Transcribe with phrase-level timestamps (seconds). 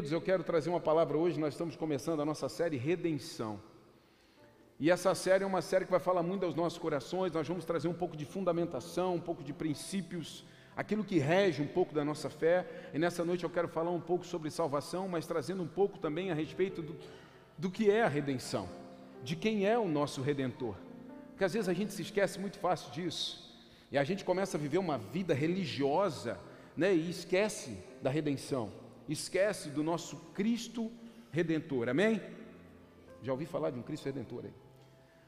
[0.00, 1.38] Queridos, eu quero trazer uma palavra hoje.
[1.38, 3.60] Nós estamos começando a nossa série Redenção.
[4.78, 7.30] E essa série é uma série que vai falar muito aos nossos corações.
[7.34, 10.42] Nós vamos trazer um pouco de fundamentação, um pouco de princípios,
[10.74, 12.66] aquilo que rege um pouco da nossa fé.
[12.94, 16.30] E nessa noite eu quero falar um pouco sobre salvação, mas trazendo um pouco também
[16.30, 16.96] a respeito do,
[17.58, 18.70] do que é a redenção,
[19.22, 20.76] de quem é o nosso redentor.
[21.32, 23.54] Porque às vezes a gente se esquece muito fácil disso.
[23.92, 26.40] E a gente começa a viver uma vida religiosa,
[26.74, 28.79] né, e esquece da redenção,
[29.12, 30.90] esquece do nosso Cristo
[31.30, 31.88] redentor.
[31.88, 32.20] Amém?
[33.22, 34.54] Já ouvi falar de um Cristo redentor aí.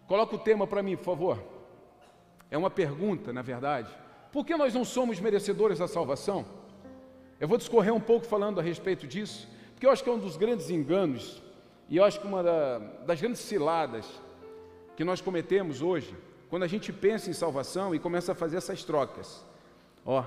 [0.07, 1.43] Coloca o tema para mim, por favor.
[2.51, 3.91] É uma pergunta, na verdade.
[4.31, 6.45] Por que nós não somos merecedores da salvação?
[7.39, 10.19] Eu vou discorrer um pouco falando a respeito disso, porque eu acho que é um
[10.19, 11.43] dos grandes enganos,
[11.89, 14.07] e eu acho que uma da, das grandes ciladas
[14.97, 16.17] que nós cometemos hoje,
[16.49, 19.45] quando a gente pensa em salvação e começa a fazer essas trocas.
[20.05, 20.25] Ó,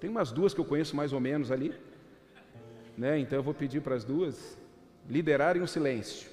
[0.00, 1.74] tem umas duas que eu conheço mais ou menos ali,
[2.96, 3.18] né?
[3.18, 4.58] Então eu vou pedir para as duas
[5.08, 6.28] liderarem o silêncio.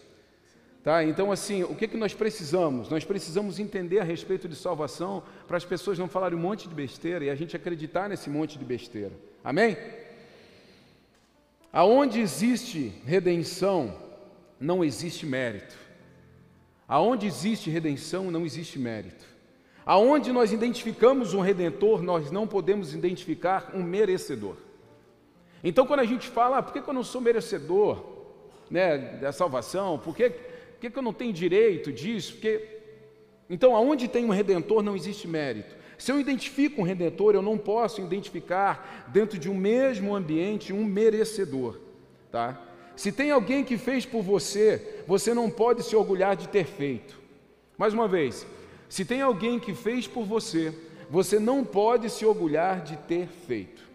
[0.84, 1.04] Tá?
[1.04, 2.90] Então, assim, o que, que nós precisamos?
[2.90, 6.76] Nós precisamos entender a respeito de salvação para as pessoas não falarem um monte de
[6.76, 9.14] besteira e a gente acreditar nesse monte de besteira.
[9.44, 9.76] Amém?
[11.74, 14.00] Aonde existe redenção,
[14.60, 15.76] não existe mérito.
[16.88, 19.26] Aonde existe redenção, não existe mérito.
[19.86, 24.56] Aonde nós identificamos um redentor, nós não podemos identificar um merecedor.
[25.64, 28.16] Então, quando a gente fala, ah, por que, eu não sou merecedor?
[28.70, 29.98] né, da salvação?
[30.00, 32.34] Por que, por que, que eu não tenho direito disso?
[32.34, 32.74] Porque...
[33.50, 35.76] Então, aonde tem um redentor não existe mérito.
[35.98, 40.84] Se eu identifico um redentor, eu não posso identificar dentro de um mesmo ambiente um
[40.84, 41.80] merecedor,
[42.32, 42.62] tá?
[42.96, 47.18] Se tem alguém que fez por você, você não pode se orgulhar de ter feito.
[47.78, 48.48] Mais uma vez,
[48.90, 50.74] se tem alguém que fez por você,
[51.10, 53.86] você não pode se orgulhar de ter feito.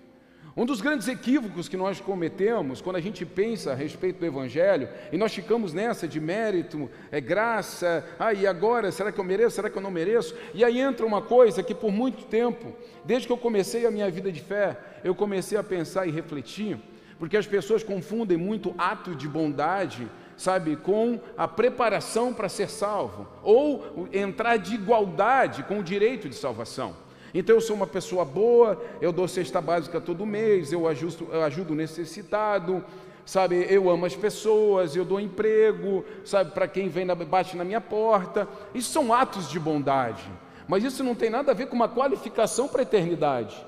[0.56, 4.88] Um dos grandes equívocos que nós cometemos quando a gente pensa a respeito do Evangelho,
[5.12, 9.56] e nós ficamos nessa de mérito, é graça, ah, e agora, será que eu mereço,
[9.56, 10.34] será que eu não mereço?
[10.52, 12.74] E aí entra uma coisa que por muito tempo,
[13.04, 16.78] desde que eu comecei a minha vida de fé, eu comecei a pensar e refletir,
[17.18, 23.28] porque as pessoas confundem muito ato de bondade, sabe, com a preparação para ser salvo,
[23.42, 26.96] ou entrar de igualdade com o direito de salvação.
[27.34, 31.42] Então eu sou uma pessoa boa, eu dou cesta básica todo mês, eu, ajusto, eu
[31.42, 32.82] ajudo o necessitado,
[33.26, 33.66] sabe?
[33.68, 36.52] Eu amo as pessoas, eu dou emprego, sabe?
[36.52, 38.48] Para quem vem na, bate na minha porta.
[38.74, 40.24] Isso são atos de bondade,
[40.66, 43.62] mas isso não tem nada a ver com uma qualificação para a eternidade.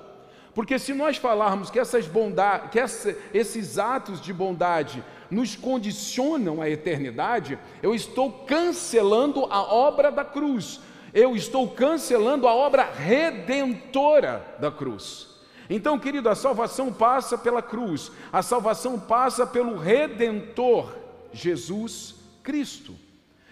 [0.54, 6.60] Porque se nós falarmos que, essas bondade, que essa, esses atos de bondade nos condicionam
[6.60, 10.78] à eternidade, eu estou cancelando a obra da cruz,
[11.14, 15.28] eu estou cancelando a obra redentora da cruz.
[15.70, 20.94] Então, querido, a salvação passa pela cruz, a salvação passa pelo redentor,
[21.32, 22.94] Jesus Cristo.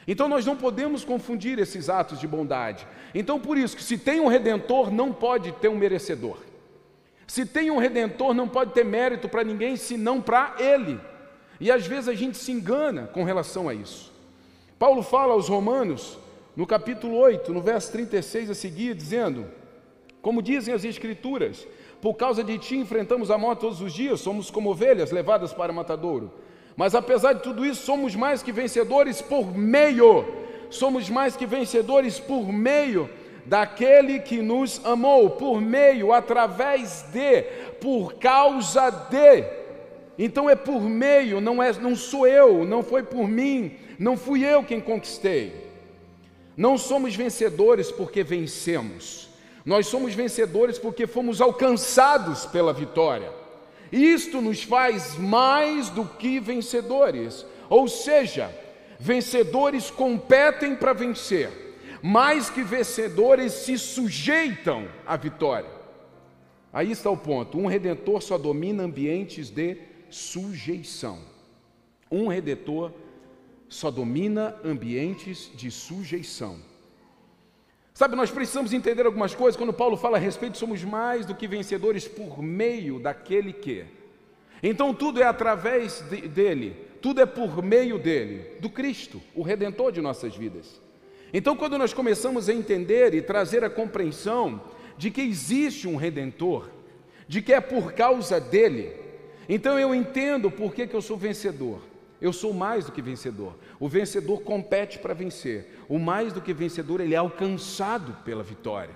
[0.06, 2.86] Então, nós não podemos confundir esses atos de bondade.
[3.14, 6.36] Então, por isso, que se tem um redentor, não pode ter um merecedor.
[7.26, 11.00] Se tem um redentor, não pode ter mérito para ninguém, senão para ele.
[11.60, 14.10] E às vezes a gente se engana com relação a isso.
[14.78, 16.18] Paulo fala aos Romanos
[16.56, 19.46] no capítulo 8, no verso 36 a seguir, dizendo:
[20.22, 21.66] Como dizem as Escrituras,
[22.00, 25.70] por causa de ti enfrentamos a morte todos os dias, somos como ovelhas levadas para
[25.70, 26.32] o matadouro.
[26.74, 30.24] Mas apesar de tudo isso, somos mais que vencedores por meio,
[30.70, 33.10] somos mais que vencedores por meio
[33.44, 37.42] daquele que nos amou, por meio, através de,
[37.80, 39.59] por causa de.
[40.22, 44.44] Então é por meio, não é, não sou eu, não foi por mim, não fui
[44.44, 45.50] eu quem conquistei.
[46.54, 49.30] Não somos vencedores porque vencemos,
[49.64, 53.32] nós somos vencedores porque fomos alcançados pela vitória.
[53.90, 58.54] Isto nos faz mais do que vencedores, ou seja,
[58.98, 61.48] vencedores competem para vencer,
[62.02, 65.70] mais que vencedores se sujeitam à vitória.
[66.70, 71.18] Aí está o ponto: um redentor só domina ambientes de sujeição.
[72.10, 72.92] Um redentor
[73.68, 76.58] só domina ambientes de sujeição.
[77.94, 79.56] Sabe, nós precisamos entender algumas coisas.
[79.56, 83.84] Quando Paulo fala a respeito, somos mais do que vencedores por meio daquele que.
[84.62, 89.92] Então tudo é através de, dele, tudo é por meio dele, do Cristo, o redentor
[89.92, 90.80] de nossas vidas.
[91.32, 94.60] Então, quando nós começamos a entender e trazer a compreensão
[94.98, 96.68] de que existe um redentor,
[97.28, 98.92] de que é por causa dele,
[99.52, 101.80] então eu entendo por que, que eu sou vencedor.
[102.20, 103.56] Eu sou mais do que vencedor.
[103.80, 105.84] O vencedor compete para vencer.
[105.88, 108.94] O mais do que vencedor, ele é alcançado pela vitória.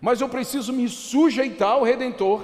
[0.00, 2.42] Mas eu preciso me sujeitar ao redentor.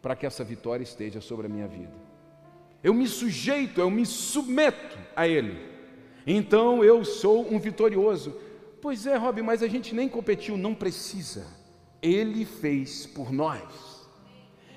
[0.00, 1.92] para que essa vitória esteja sobre a minha vida.
[2.82, 5.58] Eu me sujeito, eu me submeto a Ele.
[6.26, 8.36] Então eu sou um vitorioso.
[8.80, 11.46] Pois é, Rob, mas a gente nem competiu, não precisa.
[12.00, 13.87] Ele fez por nós.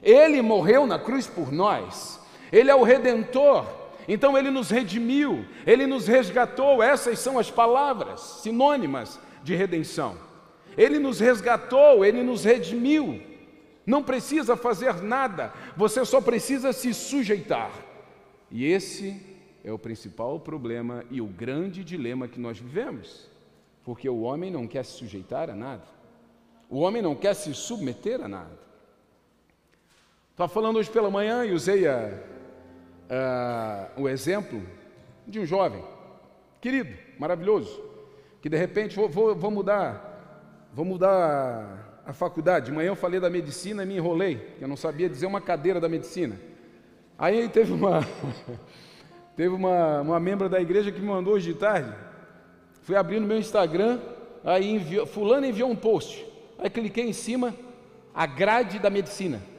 [0.01, 2.19] Ele morreu na cruz por nós.
[2.51, 3.65] Ele é o redentor.
[4.07, 6.81] Então ele nos redimiu, ele nos resgatou.
[6.81, 10.17] Essas são as palavras sinônimas de redenção.
[10.77, 13.21] Ele nos resgatou, ele nos redimiu.
[13.85, 17.71] Não precisa fazer nada, você só precisa se sujeitar.
[18.49, 19.19] E esse
[19.63, 23.29] é o principal problema e o grande dilema que nós vivemos,
[23.83, 25.83] porque o homem não quer se sujeitar a nada,
[26.69, 28.70] o homem não quer se submeter a nada.
[30.41, 32.17] Estava falando hoje pela manhã e usei a,
[33.07, 34.59] a, o exemplo
[35.27, 35.83] de um jovem,
[36.59, 37.79] querido, maravilhoso,
[38.41, 42.65] que de repente vou, vou, vou mudar, vou mudar a, faculdade.
[42.65, 45.79] De manhã eu falei da medicina e me enrolei, eu não sabia dizer uma cadeira
[45.79, 46.35] da medicina.
[47.19, 47.99] Aí teve uma
[49.37, 51.95] teve uma, uma membro da igreja que me mandou hoje de tarde.
[52.81, 53.99] Fui abrir no meu Instagram,
[54.43, 56.25] aí enviou, fulano enviou um post.
[56.57, 57.53] Aí cliquei em cima,
[58.11, 59.50] a grade da medicina.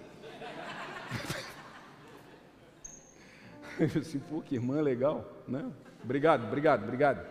[3.95, 5.65] Eu assim, pô, que irmã legal, né?
[6.03, 7.27] Obrigado, obrigado, obrigado.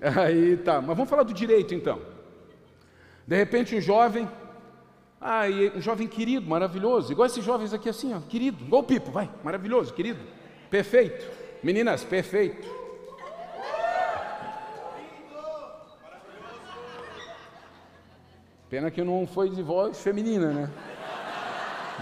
[0.00, 2.00] Aí tá, mas vamos falar do direito então.
[3.26, 4.28] De repente um jovem
[5.20, 8.86] ah, e um jovem querido, maravilhoso, igual esses jovens aqui assim, ó, querido, igual o
[8.86, 10.20] Pipo, vai, maravilhoso, querido,
[10.70, 11.26] perfeito.
[11.62, 12.68] Meninas, perfeito.
[18.70, 20.70] Pena que não foi de voz feminina, né?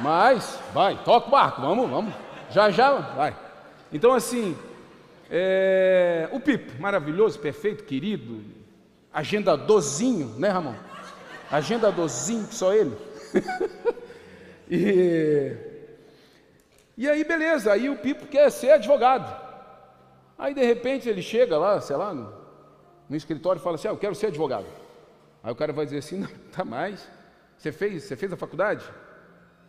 [0.03, 2.13] Mas, vai, toca o barco, vamos, vamos.
[2.51, 3.46] Já, já, vai.
[3.97, 4.55] Então, assim,
[5.31, 8.45] é, o Pipo, maravilhoso, perfeito, querido,
[9.11, 10.75] agendadorzinho, né, Ramon?
[11.51, 12.95] Agendadorzinho, só ele.
[14.71, 15.57] e,
[16.95, 19.35] e aí, beleza, aí o Pipo quer ser advogado.
[20.39, 22.35] Aí, de repente, ele chega lá, sei lá, no,
[23.09, 24.67] no escritório e fala assim: ah, Eu quero ser advogado.
[25.43, 27.09] Aí o cara vai dizer assim: Não, tá mais.
[27.57, 28.85] Você fez, você fez a faculdade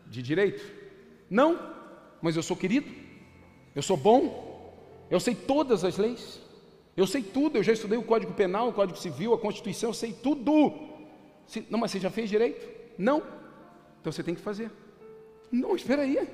[0.05, 0.69] de direito?
[1.29, 1.57] Não,
[2.21, 3.06] mas eu sou querido,
[3.77, 6.41] eu sou bom, eu sei todas as leis,
[6.95, 9.93] eu sei tudo, eu já estudei o Código Penal, o Código Civil, a Constituição, eu
[9.93, 10.73] sei tudo.
[11.69, 12.67] Não, mas você já fez direito?
[12.97, 13.21] Não.
[14.01, 14.71] Então você tem que fazer.
[15.51, 16.27] Não, espera aí.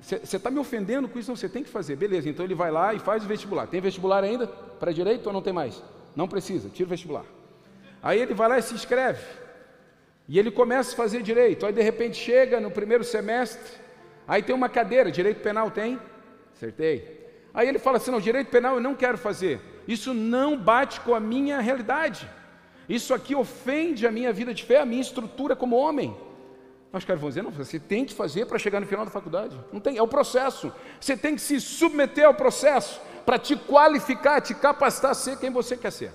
[0.00, 1.96] Você está me ofendendo com isso, não, você tem que fazer.
[1.96, 3.66] Beleza, então ele vai lá e faz o vestibular.
[3.66, 4.46] Tem vestibular ainda?
[4.46, 5.82] Para direito ou não tem mais?
[6.14, 7.24] Não precisa, tira o vestibular.
[8.00, 9.24] Aí ele vai lá e se inscreve.
[10.28, 11.66] E ele começa a fazer direito.
[11.66, 13.72] Aí de repente chega no primeiro semestre,
[14.28, 15.98] aí tem uma cadeira, direito penal tem?
[16.56, 17.26] Acertei.
[17.52, 19.60] Aí ele fala assim: não, direito penal eu não quero fazer.
[19.86, 22.28] Isso não bate com a minha realidade.
[22.88, 26.16] Isso aqui ofende a minha vida de fé, a minha estrutura como homem.
[26.92, 29.10] Mas os caras vão dizer, não, você tem que fazer para chegar no final da
[29.10, 29.58] faculdade.
[29.72, 30.72] Não tem, é o processo.
[31.00, 35.50] Você tem que se submeter ao processo para te qualificar, te capacitar a ser quem
[35.50, 36.12] você quer ser.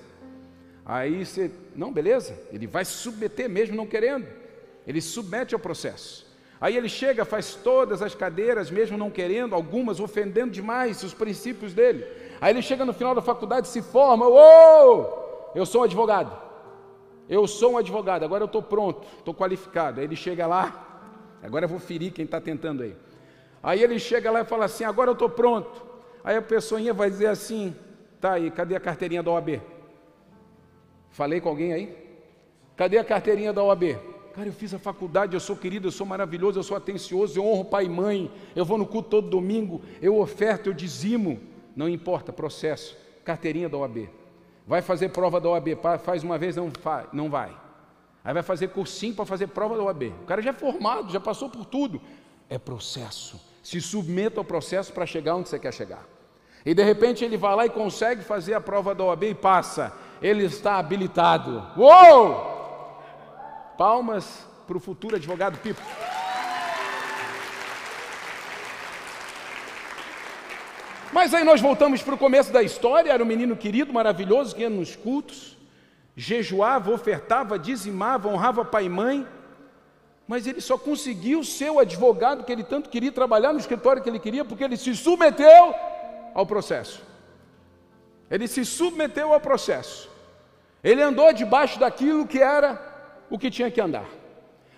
[0.84, 4.26] Aí você, não, beleza, ele vai se submeter mesmo não querendo.
[4.86, 6.26] Ele submete ao processo.
[6.62, 11.74] Aí ele chega, faz todas as cadeiras, mesmo não querendo, algumas ofendendo demais os princípios
[11.74, 12.06] dele.
[12.40, 16.40] Aí ele chega no final da faculdade, se forma, uou, eu sou um advogado.
[17.28, 19.98] Eu sou um advogado, agora eu estou pronto, estou qualificado.
[19.98, 21.02] Aí ele chega lá,
[21.42, 22.94] agora eu vou ferir quem está tentando aí.
[23.60, 25.84] Aí ele chega lá e fala assim: agora eu estou pronto.
[26.22, 27.74] Aí a pessoinha vai dizer assim:
[28.20, 29.60] tá aí, cadê a carteirinha da OAB?
[31.10, 31.96] Falei com alguém aí?
[32.76, 34.11] Cadê a carteirinha da OAB?
[34.34, 37.46] Cara, eu fiz a faculdade, eu sou querido, eu sou maravilhoso, eu sou atencioso, eu
[37.46, 41.38] honro pai e mãe, eu vou no culto todo domingo, eu oferto, eu dizimo.
[41.76, 44.08] Não importa, processo, carteirinha da OAB.
[44.66, 45.68] Vai fazer prova da OAB,
[46.02, 47.54] faz uma vez, não, vai, não vai.
[48.24, 50.02] Aí vai fazer cursinho para fazer prova da OAB.
[50.22, 52.00] O cara já é formado, já passou por tudo.
[52.48, 53.40] É processo.
[53.62, 56.06] Se submeta ao processo para chegar onde você quer chegar.
[56.64, 59.92] E de repente ele vai lá e consegue fazer a prova da OAB e passa.
[60.20, 61.66] Ele está habilitado.
[61.76, 62.51] Uou!
[63.82, 65.82] Palmas para o futuro advogado Pipo.
[71.12, 74.62] Mas aí nós voltamos para o começo da história, era um menino querido, maravilhoso, que
[74.62, 75.58] ia nos cultos,
[76.14, 79.26] jejuava, ofertava, dizimava, honrava pai e mãe,
[80.28, 84.08] mas ele só conseguiu ser o advogado que ele tanto queria, trabalhar no escritório que
[84.08, 85.74] ele queria, porque ele se submeteu
[86.32, 87.02] ao processo.
[88.30, 90.08] Ele se submeteu ao processo.
[90.84, 92.91] Ele andou debaixo daquilo que era
[93.32, 94.04] o que tinha que andar.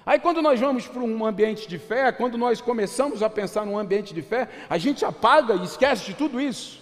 [0.06, 3.76] Aí, quando nós vamos para um ambiente de fé, quando nós começamos a pensar num
[3.76, 6.80] ambiente de fé, a gente apaga e esquece de tudo isso.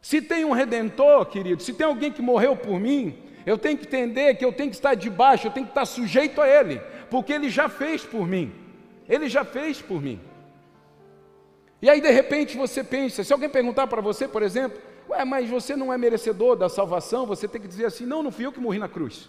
[0.00, 3.86] Se tem um redentor, querido, se tem alguém que morreu por mim, eu tenho que
[3.86, 6.80] entender que eu tenho que estar debaixo, eu tenho que estar sujeito a Ele,
[7.10, 8.54] porque Ele já fez por mim.
[9.06, 10.18] Ele já fez por mim.
[11.82, 14.80] E aí de repente você pensa, se alguém perguntar para você, por exemplo,
[15.10, 18.32] ué, mas você não é merecedor da salvação, você tem que dizer assim: não, não
[18.32, 19.28] fui eu que morri na cruz.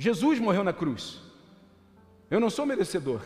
[0.00, 1.20] Jesus morreu na cruz.
[2.30, 3.20] Eu não sou merecedor.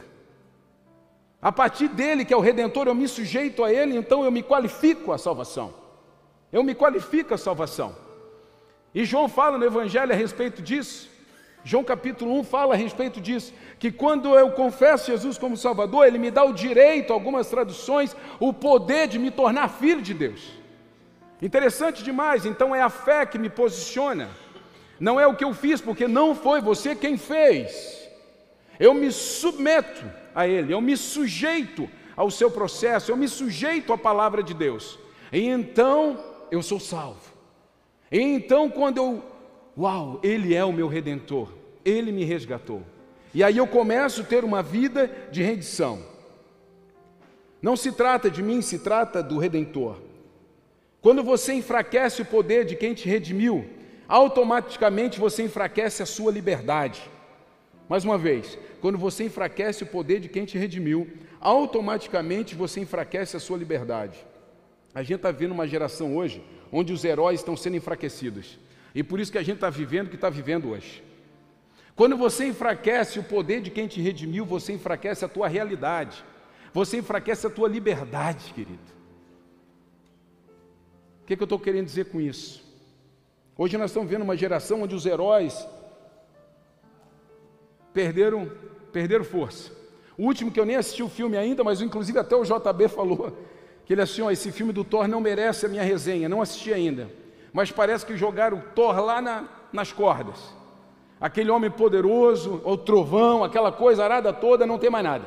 [1.40, 4.42] A partir dele, que é o redentor, eu me sujeito a ele, então eu me
[4.42, 5.72] qualifico à salvação.
[6.52, 7.94] Eu me qualifico à salvação.
[8.92, 11.08] E João fala no Evangelho a respeito disso.
[11.62, 16.18] João capítulo 1 fala a respeito disso, que quando eu confesso Jesus como Salvador, Ele
[16.18, 20.58] me dá o direito, algumas traduções, o poder de me tornar filho de Deus.
[21.40, 24.28] Interessante demais, então é a fé que me posiciona,
[24.98, 28.08] não é o que eu fiz, porque não foi você quem fez.
[28.78, 33.98] Eu me submeto a Ele, eu me sujeito ao seu processo, eu me sujeito à
[33.98, 34.98] palavra de Deus,
[35.32, 37.32] e então eu sou salvo.
[38.10, 39.22] E então, quando eu
[39.76, 41.48] Uau, Ele é o meu redentor,
[41.84, 42.82] Ele me resgatou.
[43.34, 46.00] E aí eu começo a ter uma vida de rendição.
[47.60, 49.96] Não se trata de mim, se trata do redentor.
[51.00, 53.66] Quando você enfraquece o poder de quem te redimiu,
[54.08, 57.10] automaticamente você enfraquece a sua liberdade.
[57.88, 63.36] Mais uma vez, quando você enfraquece o poder de quem te redimiu, automaticamente você enfraquece
[63.36, 64.18] a sua liberdade.
[64.94, 66.42] A gente está vendo uma geração hoje
[66.72, 68.58] onde os heróis estão sendo enfraquecidos.
[68.94, 71.02] E por isso que a gente está vivendo o que está vivendo hoje.
[71.94, 76.24] Quando você enfraquece o poder de quem te redimiu, você enfraquece a tua realidade.
[76.72, 78.94] Você enfraquece a tua liberdade, querido.
[81.22, 82.63] O que, que eu estou querendo dizer com isso?
[83.56, 85.66] Hoje nós estamos vendo uma geração onde os heróis
[87.92, 88.50] perderam,
[88.92, 89.72] perderam força.
[90.18, 93.36] O último que eu nem assisti o filme ainda, mas inclusive até o JB falou
[93.84, 96.72] que ele assim, ó, esse filme do Thor não merece a minha resenha, não assisti
[96.72, 97.08] ainda
[97.54, 100.52] mas parece que jogaram Thor lá na, nas cordas.
[101.20, 105.24] Aquele homem poderoso, o trovão, aquela coisa arada toda, não tem mais nada.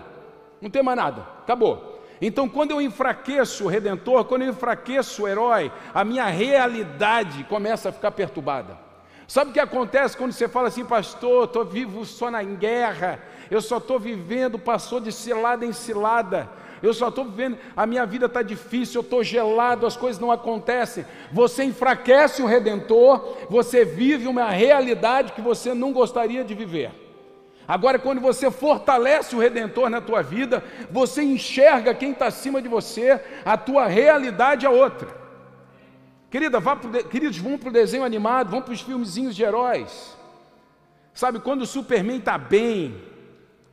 [0.62, 1.87] Não tem mais nada, acabou.
[2.22, 7.90] Então, quando eu enfraqueço o redentor, quando eu enfraqueço o herói, a minha realidade começa
[7.90, 8.78] a ficar perturbada.
[9.28, 13.22] Sabe o que acontece quando você fala assim, pastor, estou vivo só na guerra,
[13.52, 16.50] eu só estou vivendo, passou de cilada em cilada,
[16.82, 20.32] eu só estou vivendo, a minha vida está difícil, eu estou gelado, as coisas não
[20.32, 21.06] acontecem.
[21.32, 27.07] Você enfraquece o Redentor, você vive uma realidade que você não gostaria de viver.
[27.68, 32.70] Agora, quando você fortalece o Redentor na tua vida, você enxerga quem está acima de
[32.70, 35.10] você, a tua realidade é outra.
[36.30, 40.18] Querida, vá pro, queridos, vamos para o desenho animado, vamos para os filmezinhos de heróis.
[41.14, 42.96] Sabe, quando o Superman está bem,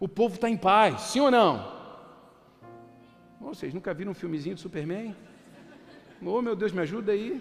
[0.00, 1.72] o povo está em paz, sim ou não?
[3.40, 5.14] vocês nunca viram um filmezinho de Superman?
[6.24, 7.40] Oh, meu Deus, me ajuda aí.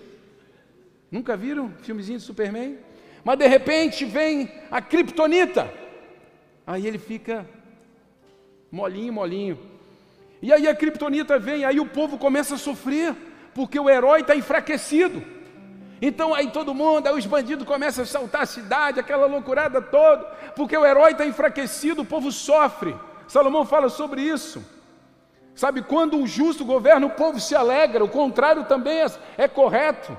[1.09, 2.77] Nunca viram um filmezinho de Superman?
[3.23, 5.73] Mas de repente vem a Kryptonita.
[6.65, 7.45] Aí ele fica
[8.71, 9.59] molinho, molinho.
[10.41, 13.15] E aí a Kryptonita vem, aí o povo começa a sofrer,
[13.53, 15.23] porque o herói está enfraquecido.
[16.01, 20.25] Então aí todo mundo, aí os bandidos começam a saltar a cidade, aquela loucurada toda,
[20.55, 22.93] porque o herói está enfraquecido, o povo sofre.
[23.27, 24.61] Salomão fala sobre isso.
[25.55, 29.05] Sabe, quando o justo governa, o povo se alegra, o contrário também é,
[29.37, 30.17] é correto.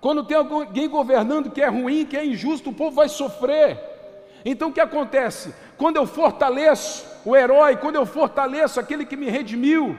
[0.00, 3.80] Quando tem alguém governando que é ruim, que é injusto, o povo vai sofrer.
[4.44, 5.54] Então o que acontece?
[5.76, 9.96] Quando eu fortaleço o herói, quando eu fortaleço aquele que me redimiu,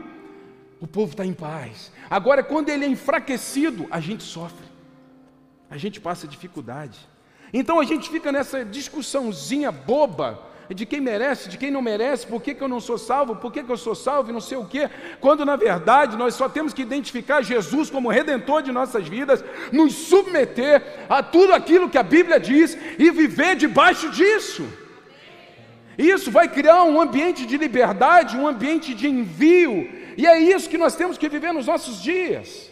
[0.80, 1.92] o povo está em paz.
[2.10, 4.66] Agora, quando ele é enfraquecido, a gente sofre,
[5.70, 7.00] a gente passa dificuldade.
[7.54, 10.40] Então a gente fica nessa discussãozinha boba
[10.74, 13.52] de quem merece, de quem não merece, por que, que eu não sou salvo, por
[13.52, 14.90] que, que eu sou salvo e não sei o quê,
[15.20, 19.94] quando na verdade nós só temos que identificar Jesus como redentor de nossas vidas, nos
[19.94, 24.68] submeter a tudo aquilo que a Bíblia diz e viver debaixo disso.
[25.98, 30.78] Isso vai criar um ambiente de liberdade, um ambiente de envio, e é isso que
[30.78, 32.72] nós temos que viver nos nossos dias.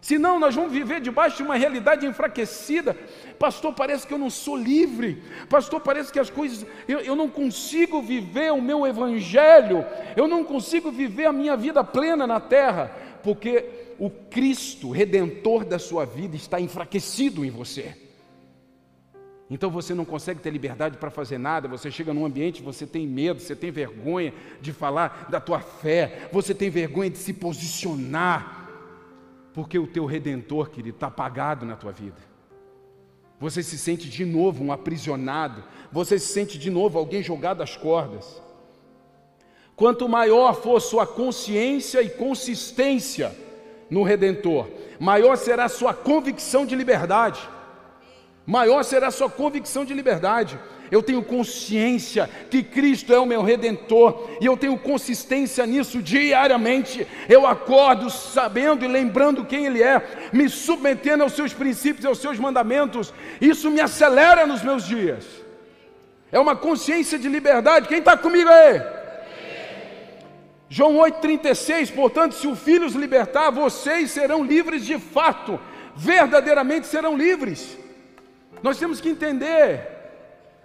[0.00, 2.96] Senão nós vamos viver debaixo de uma realidade enfraquecida.
[3.38, 5.22] Pastor, parece que eu não sou livre.
[5.48, 6.66] Pastor, parece que as coisas.
[6.88, 9.84] Eu, eu não consigo viver o meu evangelho.
[10.16, 12.90] Eu não consigo viver a minha vida plena na terra.
[13.22, 13.66] Porque
[13.98, 17.94] o Cristo, redentor da sua vida, está enfraquecido em você.
[19.50, 23.04] Então você não consegue ter liberdade para fazer nada, você chega num ambiente, você tem
[23.04, 28.68] medo, você tem vergonha de falar da tua fé, você tem vergonha de se posicionar.
[29.52, 32.30] Porque o teu redentor, querido, está apagado na tua vida.
[33.40, 37.76] Você se sente de novo um aprisionado, você se sente de novo alguém jogado às
[37.76, 38.40] cordas.
[39.74, 43.34] Quanto maior for sua consciência e consistência
[43.88, 44.68] no Redentor,
[45.00, 47.40] maior será sua convicção de liberdade.
[48.50, 50.58] Maior será sua convicção de liberdade.
[50.90, 57.06] eu tenho consciência que Cristo é o meu redentor e eu tenho consistência nisso diariamente.
[57.28, 60.02] Eu acordo sabendo e lembrando quem Ele é,
[60.32, 63.14] me submetendo aos seus princípios e aos seus mandamentos.
[63.40, 65.24] Isso me acelera nos meus dias.
[66.32, 67.86] É uma consciência de liberdade.
[67.86, 68.82] Quem está comigo aí?
[70.68, 75.60] João 8,36, portanto, se o Filho os libertar, vocês serão livres de fato,
[75.94, 77.78] verdadeiramente serão livres.
[78.62, 79.86] Nós temos que entender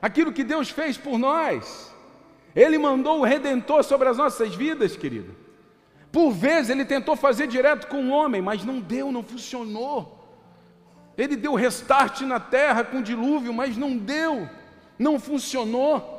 [0.01, 1.93] aquilo que Deus fez por nós.
[2.55, 5.35] Ele mandou o redentor sobre as nossas vidas, querido.
[6.11, 10.15] Por vezes ele tentou fazer direto com o homem, mas não deu, não funcionou.
[11.17, 14.49] Ele deu restart na terra com dilúvio, mas não deu,
[14.97, 16.13] não funcionou.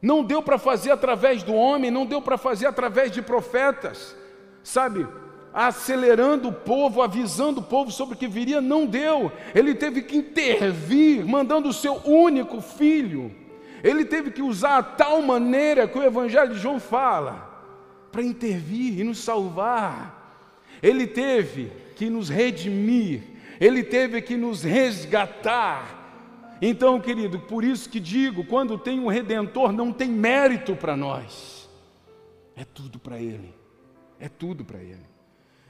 [0.00, 4.14] Não deu para fazer através do homem, não deu para fazer através de profetas,
[4.62, 5.06] sabe?
[5.56, 9.32] Acelerando o povo, avisando o povo sobre o que viria, não deu.
[9.54, 13.34] Ele teve que intervir, mandando o seu único filho.
[13.82, 17.64] Ele teve que usar a tal maneira que o Evangelho de João fala,
[18.12, 20.44] para intervir e nos salvar.
[20.82, 23.22] Ele teve que nos redimir,
[23.58, 26.58] ele teve que nos resgatar.
[26.60, 31.66] Então, querido, por isso que digo: quando tem um redentor, não tem mérito para nós,
[32.54, 33.54] é tudo para Ele,
[34.20, 35.15] é tudo para Ele.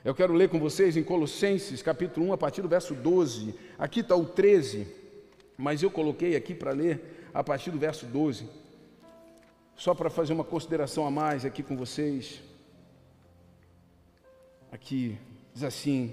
[0.07, 3.53] Eu quero ler com vocês em Colossenses, capítulo 1, a partir do verso 12.
[3.77, 4.87] Aqui está o 13,
[5.59, 8.49] mas eu coloquei aqui para ler a partir do verso 12.
[9.75, 12.41] Só para fazer uma consideração a mais aqui com vocês.
[14.71, 15.19] Aqui
[15.53, 16.13] diz assim: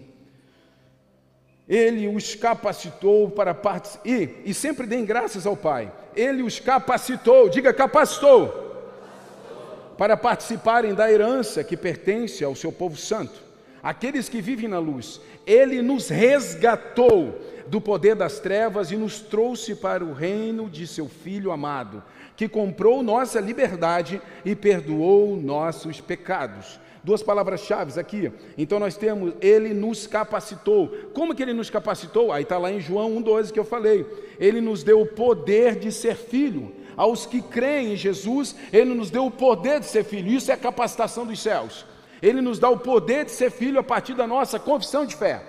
[1.70, 4.08] Ele os capacitou para participar.
[4.08, 5.94] E, e sempre deem graças ao Pai.
[6.16, 12.98] Ele os capacitou, diga capacitou, capacitou, para participarem da herança que pertence ao seu povo
[12.98, 13.43] santo
[13.84, 15.20] aqueles que vivem na luz.
[15.46, 21.10] Ele nos resgatou do poder das trevas e nos trouxe para o reino de seu
[21.10, 22.02] Filho amado,
[22.36, 26.80] que comprou nossa liberdade e perdoou nossos pecados.
[27.04, 28.32] Duas palavras-chave aqui.
[28.58, 30.88] Então nós temos, ele nos capacitou.
[31.14, 32.32] Como que ele nos capacitou?
[32.32, 34.06] Aí está lá em João 1,12 que eu falei.
[34.40, 36.72] Ele nos deu o poder de ser filho.
[36.96, 40.32] Aos que creem em Jesus, ele nos deu o poder de ser filho.
[40.32, 41.86] Isso é a capacitação dos céus.
[42.24, 45.42] Ele nos dá o poder de ser filho a partir da nossa confissão de fé.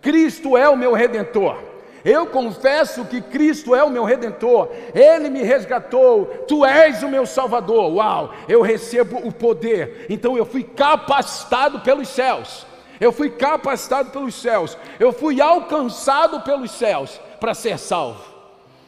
[0.00, 1.58] Cristo é o meu redentor.
[2.04, 7.26] Eu confesso que Cristo é o meu redentor, Ele me resgatou, Tu és o meu
[7.26, 7.92] Salvador.
[7.92, 12.64] Uau, eu recebo o poder, então eu fui capacitado pelos céus,
[12.98, 18.24] eu fui capacitado pelos céus, eu fui alcançado pelos céus para ser salvo.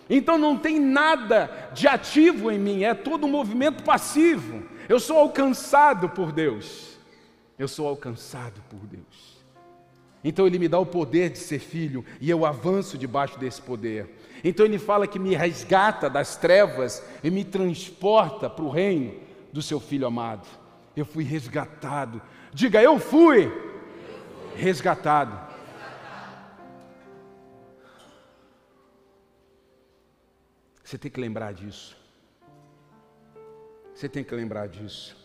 [0.08, 4.62] Então não tem nada de ativo em mim, é todo um movimento passivo.
[4.88, 6.91] Eu sou alcançado por Deus
[7.62, 9.40] eu sou alcançado por Deus.
[10.24, 14.18] Então Ele me dá o poder de ser filho e eu avanço debaixo desse poder.
[14.42, 19.14] Então Ele fala que me resgata das trevas e me transporta para o reino
[19.52, 20.46] do Seu Filho amado.
[20.96, 22.20] Eu fui resgatado.
[22.52, 23.50] Diga, eu fui
[24.56, 25.52] resgatado.
[30.82, 31.96] Você tem que lembrar disso.
[33.94, 35.21] Você tem que lembrar disso.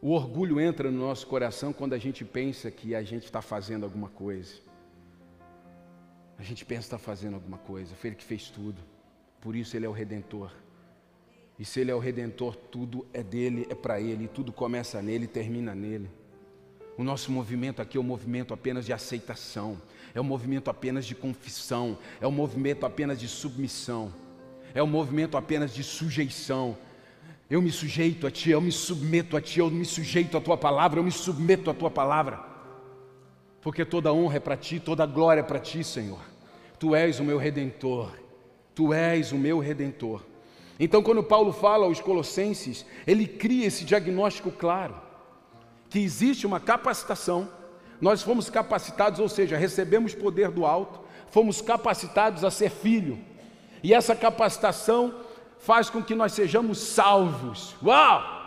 [0.00, 3.82] O orgulho entra no nosso coração quando a gente pensa que a gente está fazendo
[3.82, 4.54] alguma coisa.
[6.38, 7.96] A gente pensa que está fazendo alguma coisa.
[7.96, 8.80] Foi Ele que fez tudo.
[9.40, 10.52] Por isso Ele é o Redentor.
[11.58, 14.28] E se Ele é o Redentor, tudo é dele, é para Ele.
[14.28, 16.08] Tudo começa nele e termina nele.
[16.96, 19.82] O nosso movimento aqui é um movimento apenas de aceitação.
[20.14, 21.98] É um movimento apenas de confissão.
[22.20, 24.14] É um movimento apenas de submissão.
[24.72, 26.78] É um movimento apenas de sujeição
[27.50, 30.56] eu me sujeito a Ti, eu me submeto a Ti, eu me sujeito à Tua
[30.56, 32.40] palavra, eu me submeto à Tua palavra,
[33.62, 36.20] porque toda honra é para Ti, toda glória é para Ti, Senhor.
[36.78, 38.12] Tu és o meu redentor,
[38.74, 40.22] Tu és o meu redentor.
[40.78, 44.94] Então, quando Paulo fala aos Colossenses, ele cria esse diagnóstico claro:
[45.88, 47.48] que existe uma capacitação,
[48.00, 53.18] nós fomos capacitados, ou seja, recebemos poder do alto, fomos capacitados a ser filho,
[53.82, 55.14] e essa capacitação
[55.58, 57.74] faz com que nós sejamos salvos.
[57.82, 58.38] Uau!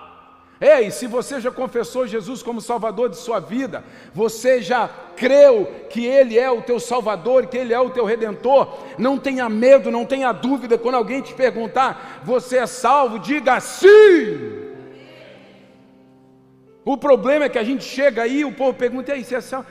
[0.62, 6.06] Ei, se você já confessou Jesus como Salvador de sua vida, você já creu que
[6.06, 10.06] Ele é o teu Salvador, que Ele é o teu Redentor, não tenha medo, não
[10.06, 13.88] tenha dúvida quando alguém te perguntar, você é salvo, diga sim.
[16.86, 19.42] O problema é que a gente chega aí, o povo pergunta, e aí, você é
[19.42, 19.66] salvo?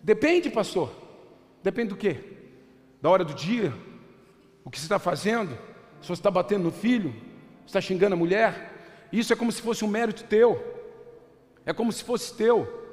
[0.00, 0.92] Depende, pastor.
[1.60, 2.20] Depende do quê?
[3.00, 3.72] Da hora do dia,
[4.64, 5.56] o que você está fazendo,
[6.00, 7.14] se você está batendo no filho,
[7.66, 8.72] está xingando a mulher,
[9.12, 10.60] isso é como se fosse um mérito teu,
[11.64, 12.84] é como se fosse teu.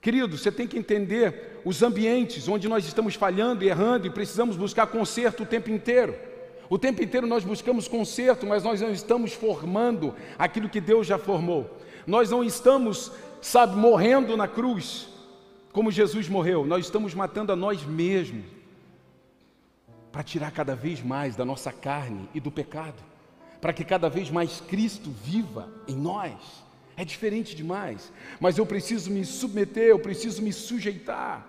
[0.00, 4.56] Querido, você tem que entender os ambientes onde nós estamos falhando e errando e precisamos
[4.56, 6.14] buscar conserto o tempo inteiro.
[6.70, 11.18] O tempo inteiro nós buscamos conserto, mas nós não estamos formando aquilo que Deus já
[11.18, 11.78] formou.
[12.06, 13.12] Nós não estamos,
[13.42, 15.08] sabe, morrendo na cruz
[15.72, 16.64] como Jesus morreu.
[16.64, 18.59] Nós estamos matando a nós mesmos
[20.12, 23.02] para tirar cada vez mais da nossa carne e do pecado,
[23.60, 26.34] para que cada vez mais Cristo viva em nós.
[26.96, 31.46] É diferente demais, mas eu preciso me submeter, eu preciso me sujeitar.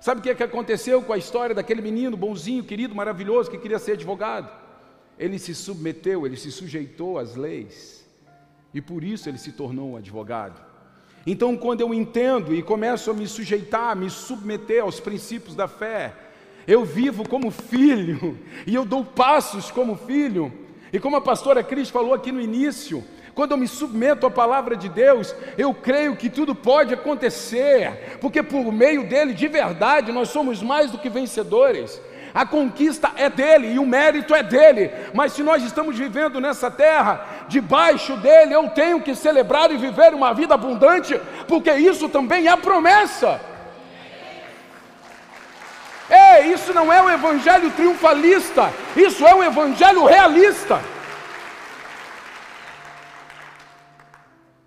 [0.00, 3.58] Sabe o que, é que aconteceu com a história daquele menino bonzinho, querido, maravilhoso, que
[3.58, 4.50] queria ser advogado?
[5.18, 8.06] Ele se submeteu, ele se sujeitou às leis,
[8.72, 10.60] e por isso ele se tornou um advogado.
[11.26, 16.12] Então, quando eu entendo e começo a me sujeitar, me submeter aos princípios da fé,
[16.66, 20.52] eu vivo como filho, e eu dou passos como filho,
[20.92, 24.76] e como a pastora Cris falou aqui no início, quando eu me submeto à palavra
[24.76, 30.28] de Deus, eu creio que tudo pode acontecer, porque por meio dele, de verdade, nós
[30.28, 32.00] somos mais do que vencedores.
[32.32, 36.70] A conquista é dele e o mérito é dele, mas se nós estamos vivendo nessa
[36.70, 42.48] terra, debaixo dele, eu tenho que celebrar e viver uma vida abundante, porque isso também
[42.48, 43.40] é promessa.
[46.08, 50.80] Ei, isso não é o evangelho triunfalista, isso é o evangelho realista.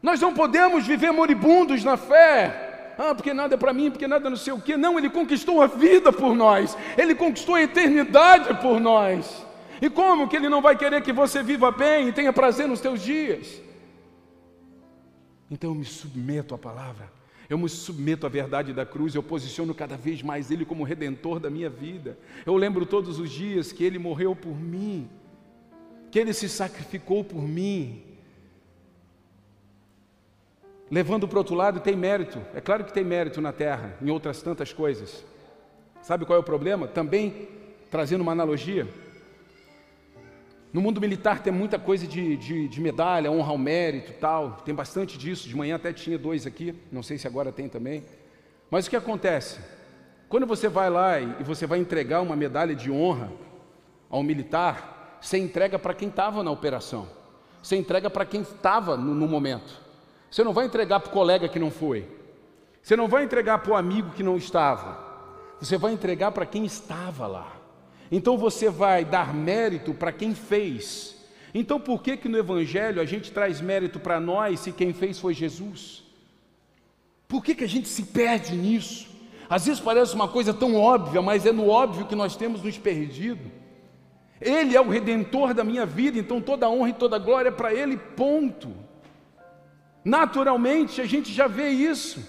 [0.02, 2.96] Nós não podemos viver moribundos na fé.
[2.98, 4.76] Ah, porque nada é para mim, porque nada não sei o quê.
[4.76, 6.76] Não, Ele conquistou a vida por nós.
[6.98, 9.46] Ele conquistou a eternidade por nós.
[9.82, 12.80] E como que Ele não vai querer que você viva bem e tenha prazer nos
[12.80, 13.62] teus dias?
[15.52, 17.17] Então eu me submeto à palavra.
[17.50, 21.40] Eu me submeto à verdade da cruz, eu posiciono cada vez mais Ele como redentor
[21.40, 22.18] da minha vida.
[22.46, 25.10] Eu lembro todos os dias que Ele morreu por mim,
[26.12, 28.04] que Ele se sacrificou por mim,
[30.90, 32.42] Levando para o outro lado, tem mérito.
[32.54, 35.24] É claro que tem mérito na terra, em outras tantas coisas.
[36.02, 36.88] Sabe qual é o problema?
[36.88, 37.50] Também,
[37.92, 38.88] trazendo uma analogia,
[40.78, 44.76] no mundo militar tem muita coisa de, de, de, medalha, honra ao mérito tal, tem
[44.76, 45.50] bastante disso.
[45.50, 48.04] De manhã até tinha dois aqui, não sei se agora tem também.
[48.70, 49.60] Mas o que acontece?
[50.30, 53.32] Quando você vai lá e você vai entregar uma medalha de honra
[54.08, 57.08] ao militar, você entrega para quem estava na operação,
[57.64, 59.82] você entrega para quem estava no, no momento.
[60.30, 62.08] Você não vai entregar para o colega que não foi.
[62.84, 64.96] Você não vai entregar para o amigo que não estava.
[65.60, 67.57] Você vai entregar para quem estava lá.
[68.12, 71.16] Então você vai dar mérito para quem fez.
[71.54, 75.20] Então por que que no evangelho a gente traz mérito para nós se quem fez
[75.20, 76.04] foi Jesus?
[77.28, 79.08] Por que que a gente se perde nisso?
[79.50, 82.78] Às vezes parece uma coisa tão óbvia, mas é no óbvio que nós temos nos
[82.78, 83.52] perdido.
[84.40, 87.74] Ele é o redentor da minha vida, então toda honra e toda glória é para
[87.74, 88.72] ele, ponto.
[90.04, 92.24] Naturalmente, a gente já vê isso.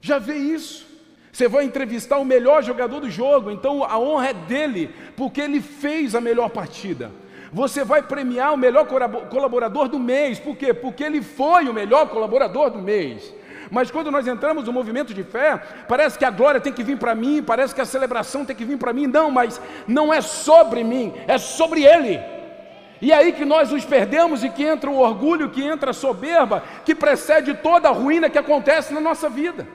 [0.00, 0.86] Já vê isso.
[1.34, 5.60] Você vai entrevistar o melhor jogador do jogo, então a honra é dele, porque ele
[5.60, 7.10] fez a melhor partida.
[7.52, 10.72] Você vai premiar o melhor colaborador do mês, por quê?
[10.72, 13.34] Porque ele foi o melhor colaborador do mês.
[13.68, 16.98] Mas quando nós entramos no movimento de fé, parece que a glória tem que vir
[16.98, 19.08] para mim, parece que a celebração tem que vir para mim.
[19.08, 22.20] Não, mas não é sobre mim, é sobre ele.
[23.02, 25.94] E é aí que nós nos perdemos e que entra o orgulho, que entra a
[25.94, 29.66] soberba, que precede toda a ruína que acontece na nossa vida.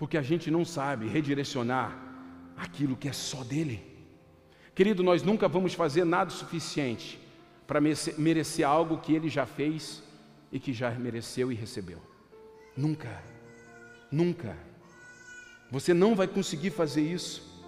[0.00, 1.94] Porque a gente não sabe redirecionar
[2.56, 3.84] aquilo que é só dele.
[4.74, 7.20] Querido, nós nunca vamos fazer nada suficiente
[7.66, 7.82] para
[8.16, 10.02] merecer algo que ele já fez
[10.50, 11.98] e que já mereceu e recebeu.
[12.74, 13.22] Nunca,
[14.10, 14.56] nunca.
[15.70, 17.62] Você não vai conseguir fazer isso.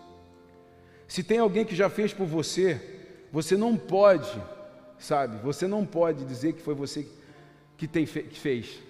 [1.07, 2.81] Se tem alguém que já fez por você,
[3.31, 4.43] você não pode,
[4.99, 7.07] sabe, você não pode dizer que foi você
[7.77, 8.81] que, tem, que fez.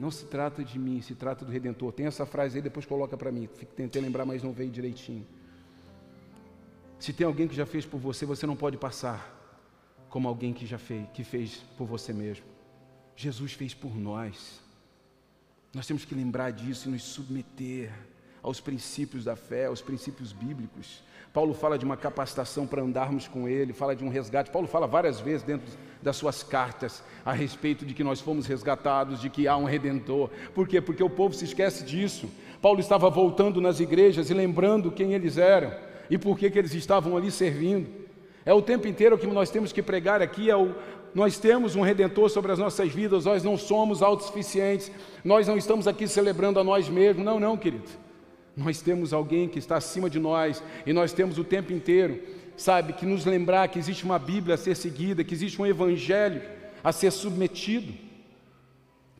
[0.00, 1.92] Não se trata de mim, se trata do Redentor.
[1.92, 3.46] Tem essa frase aí, depois coloca para mim.
[3.76, 5.26] Tentei lembrar, mas não veio direitinho.
[6.98, 9.36] Se tem alguém que já fez por você, você não pode passar
[10.08, 12.46] como alguém que já fez, que fez por você mesmo.
[13.14, 14.62] Jesus fez por nós.
[15.74, 17.92] Nós temos que lembrar disso e nos submeter
[18.42, 21.02] aos princípios da fé, aos princípios bíblicos.
[21.32, 24.50] Paulo fala de uma capacitação para andarmos com Ele, fala de um resgate.
[24.50, 25.66] Paulo fala várias vezes dentro
[26.02, 30.28] das suas cartas a respeito de que nós fomos resgatados, de que há um redentor.
[30.54, 30.80] Por quê?
[30.80, 32.28] Porque o povo se esquece disso.
[32.60, 35.72] Paulo estava voltando nas igrejas e lembrando quem eles eram
[36.10, 37.88] e por que, que eles estavam ali servindo.
[38.44, 40.74] É o tempo inteiro que nós temos que pregar aqui, é o,
[41.14, 44.90] nós temos um redentor sobre as nossas vidas, nós não somos autossuficientes,
[45.24, 47.24] nós não estamos aqui celebrando a nós mesmos.
[47.24, 48.09] Não, não, querido.
[48.56, 52.20] Nós temos alguém que está acima de nós e nós temos o tempo inteiro,
[52.56, 56.42] sabe, que nos lembrar que existe uma Bíblia a ser seguida, que existe um Evangelho
[56.82, 57.92] a ser submetido.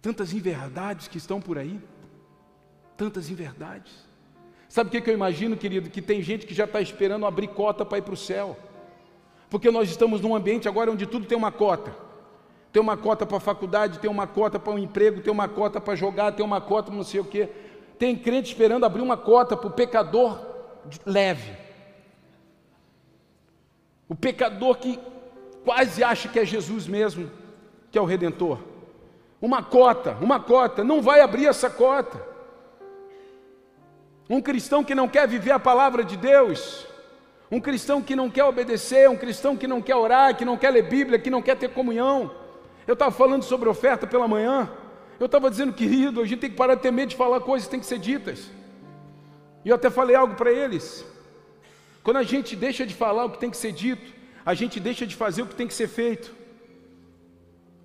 [0.02, 1.78] Tantas inverdades que estão por aí.
[2.96, 4.10] tantas inverdades.
[4.68, 5.88] Sabe o que, eu imagino, querido?
[5.88, 8.56] Que tem gente que já está esperando abrir cota para ir para o céu.
[9.48, 11.92] Porque nós estamos num ambiente agora onde tudo tem uma cota.
[12.70, 15.48] Tem uma cota para a faculdade, tem uma cota para o um emprego, tem uma
[15.48, 17.48] cota para jogar, tem uma cota para não sei o quê.
[18.00, 20.40] Tem crente esperando abrir uma cota para o pecador
[21.04, 21.52] leve.
[24.08, 24.98] O pecador que
[25.66, 27.30] quase acha que é Jesus mesmo,
[27.90, 28.58] que é o Redentor.
[29.38, 32.26] Uma cota, uma cota, não vai abrir essa cota.
[34.30, 36.86] Um cristão que não quer viver a palavra de Deus,
[37.50, 40.70] um cristão que não quer obedecer, um cristão que não quer orar, que não quer
[40.70, 42.30] ler Bíblia, que não quer ter comunhão.
[42.86, 44.70] Eu estava falando sobre oferta pela manhã,
[45.20, 47.66] eu estava dizendo, querido, a gente tem que parar de ter medo de falar coisas
[47.66, 48.50] que têm que ser ditas.
[49.62, 51.04] E eu até falei algo para eles.
[52.02, 54.10] Quando a gente deixa de falar o que tem que ser dito,
[54.46, 56.34] a gente deixa de fazer o que tem que ser feito.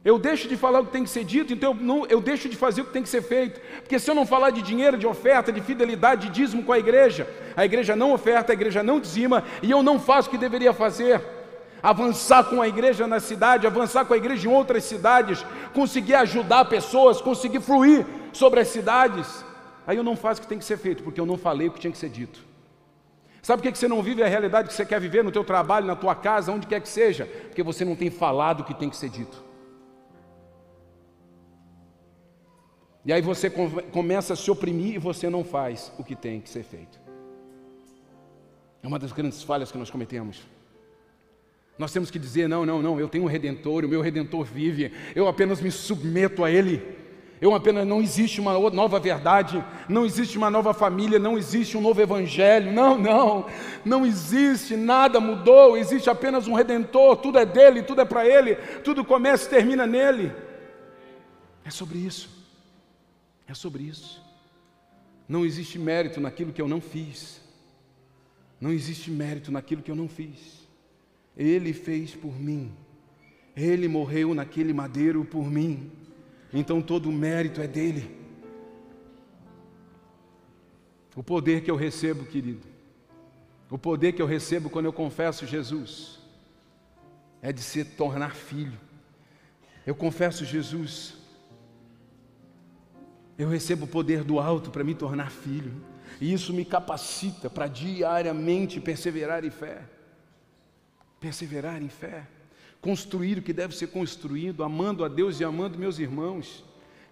[0.06, 2.48] Eu deixo de falar o que tem que ser dito, então eu, não, eu deixo
[2.48, 3.60] de fazer o que tem que ser feito.
[3.82, 6.80] Porque se eu não falar de dinheiro, de oferta, de fidelidade, de dízimo com a
[6.80, 10.38] igreja, a igreja não oferta, a igreja não dizima, e eu não faço o que
[10.38, 11.35] deveria fazer.
[11.86, 16.66] Avançar com a igreja na cidade, avançar com a igreja em outras cidades, conseguir ajudar
[16.66, 19.46] pessoas, conseguir fluir sobre as cidades.
[19.86, 21.72] Aí eu não faço o que tem que ser feito, porque eu não falei o
[21.72, 22.44] que tinha que ser dito.
[23.40, 25.86] Sabe por que você não vive a realidade que você quer viver no teu trabalho,
[25.86, 27.28] na tua casa, onde quer que seja?
[27.28, 29.44] Porque você não tem falado o que tem que ser dito.
[33.06, 33.48] E aí você
[33.92, 37.00] começa a se oprimir e você não faz o que tem que ser feito.
[38.82, 40.55] É uma das grandes falhas que nós cometemos.
[41.78, 44.92] Nós temos que dizer: não, não, não, eu tenho um redentor, o meu redentor vive,
[45.16, 46.82] eu apenas me submeto a ele.
[47.42, 51.82] Eu apenas não existe uma nova verdade, não existe uma nova família, não existe um
[51.82, 52.72] novo evangelho.
[52.72, 53.46] Não, não,
[53.84, 58.56] não existe, nada mudou, existe apenas um redentor, tudo é dele, tudo é para ele,
[58.84, 60.32] tudo começa e termina nele.
[61.66, 62.30] É sobre isso.
[63.48, 64.24] É sobre isso.
[65.28, 67.42] Não existe mérito naquilo que eu não fiz.
[68.62, 70.65] Não existe mérito naquilo que eu não fiz.
[71.38, 72.72] Ele fez por mim.
[73.56, 75.92] Ele morreu naquele madeiro por mim.
[76.54, 78.26] Então todo o mérito é dele.
[81.16, 82.68] O poder que eu recebo, querido,
[83.70, 86.20] o poder que eu recebo quando eu confesso Jesus,
[87.42, 88.78] é de se tornar filho.
[89.86, 91.16] Eu confesso Jesus,
[93.38, 95.74] eu recebo o poder do alto para me tornar filho.
[96.20, 99.82] E isso me capacita para diariamente perseverar em fé.
[101.26, 102.22] Perseverar em fé.
[102.80, 106.64] Construir o que deve ser construído, amando a Deus e amando meus irmãos.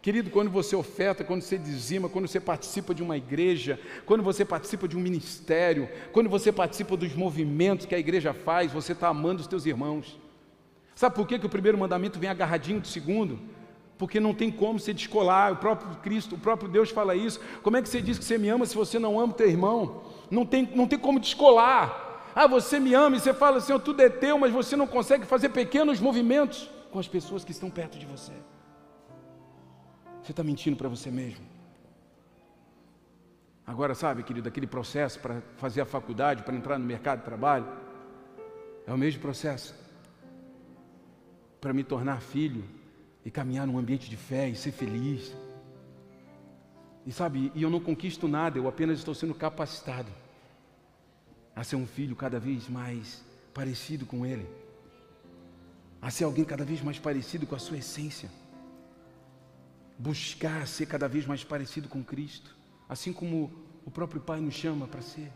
[0.04, 4.46] Querido, quando você oferta, quando você dizima, quando você participa de uma igreja, quando você
[4.46, 9.08] participa de um ministério, quando você participa dos movimentos que a igreja faz, você está
[9.08, 10.20] amando os teus irmãos.
[10.94, 13.40] Sabe por que, que o primeiro mandamento vem agarradinho do segundo?
[13.98, 15.54] porque não tem como você descolar.
[15.54, 17.40] O próprio Cristo, o próprio Deus fala isso.
[17.62, 19.48] Como é que você diz que você me ama se você não ama o teu
[19.48, 20.02] irmão?
[20.30, 22.03] Não tem, não tem como descolar.
[22.36, 25.26] Ah, você me ama e você fala assim, tudo é teu, mas você não consegue
[25.26, 28.34] fazer pequenos movimentos com as pessoas que estão perto de você.
[30.22, 31.46] Você está mentindo para você mesmo.
[33.66, 37.68] Agora, sabe, querido, aquele processo para fazer a faculdade, para entrar no mercado de trabalho,
[38.86, 39.74] é o mesmo processo.
[41.62, 42.64] Para me tornar filho,
[43.26, 45.34] e caminhar num ambiente de fé e ser feliz.
[47.06, 50.10] E sabe, e eu não conquisto nada, eu apenas estou sendo capacitado
[51.56, 54.48] a ser um filho cada vez mais parecido com Ele,
[56.02, 58.30] a ser alguém cada vez mais parecido com a sua essência,
[59.98, 62.56] buscar ser cada vez mais parecido com Cristo,
[62.90, 63.52] assim como
[63.86, 65.32] o próprio Pai nos chama para ser.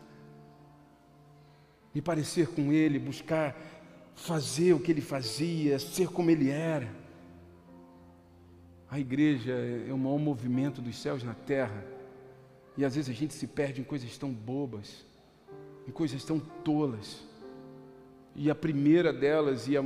[1.94, 3.56] Me parecer com Ele, buscar
[4.14, 6.88] fazer o que Ele fazia, ser como Ele era.
[8.90, 11.84] A igreja é o maior movimento dos céus na terra.
[12.76, 15.04] E às vezes a gente se perde em coisas tão bobas,
[15.88, 17.24] em coisas tão tolas.
[18.36, 19.82] E a primeira delas, e a,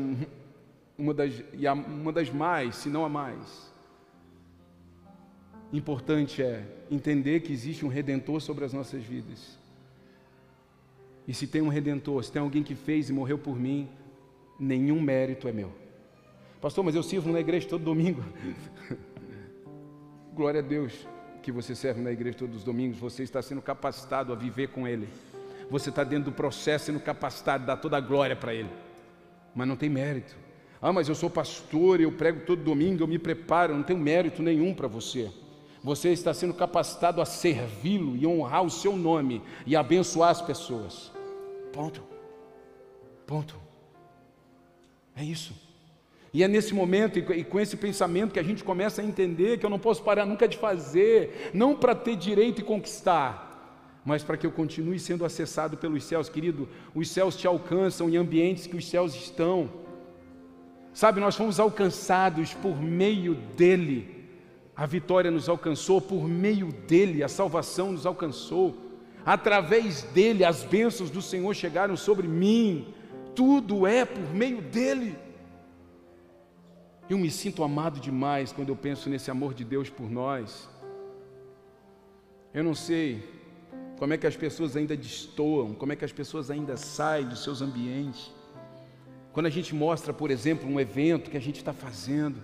[0.98, 3.72] uma, das, e a, uma das mais, se não a mais,
[5.72, 9.56] importante é entender que existe um redentor sobre as nossas vidas.
[11.26, 13.88] E se tem um redentor, se tem alguém que fez e morreu por mim,
[14.58, 15.72] nenhum mérito é meu.
[16.60, 18.22] Pastor, mas eu sirvo na igreja todo domingo.
[20.34, 21.06] Glória a Deus
[21.42, 22.98] que você serve na igreja todos os domingos.
[22.98, 25.08] Você está sendo capacitado a viver com Ele.
[25.72, 28.68] Você está dentro do processo sendo capacitado dar toda a glória para Ele.
[29.54, 30.36] Mas não tem mérito.
[30.82, 33.74] Ah, mas eu sou pastor, eu prego todo domingo, eu me preparo.
[33.74, 35.30] Não tem mérito nenhum para você.
[35.82, 41.10] Você está sendo capacitado a servi-lo e honrar o seu nome e abençoar as pessoas.
[41.72, 42.02] Ponto.
[43.26, 43.58] Ponto.
[45.16, 45.54] É isso.
[46.34, 49.64] E é nesse momento e com esse pensamento que a gente começa a entender que
[49.64, 53.51] eu não posso parar nunca de fazer, não para ter direito e conquistar,
[54.04, 56.68] mas para que eu continue sendo acessado pelos céus, querido.
[56.94, 59.70] Os céus te alcançam em ambientes que os céus estão.
[60.92, 64.22] Sabe, nós fomos alcançados por meio dele.
[64.74, 68.76] A vitória nos alcançou por meio dele, a salvação nos alcançou.
[69.24, 72.92] Através dele, as bênçãos do Senhor chegaram sobre mim.
[73.36, 75.16] Tudo é por meio dele.
[77.08, 80.68] Eu me sinto amado demais quando eu penso nesse amor de Deus por nós.
[82.52, 83.41] Eu não sei
[84.02, 87.44] como é que as pessoas ainda destoam, como é que as pessoas ainda saem dos
[87.44, 88.32] seus ambientes.
[89.32, 92.42] Quando a gente mostra, por exemplo, um evento que a gente está fazendo,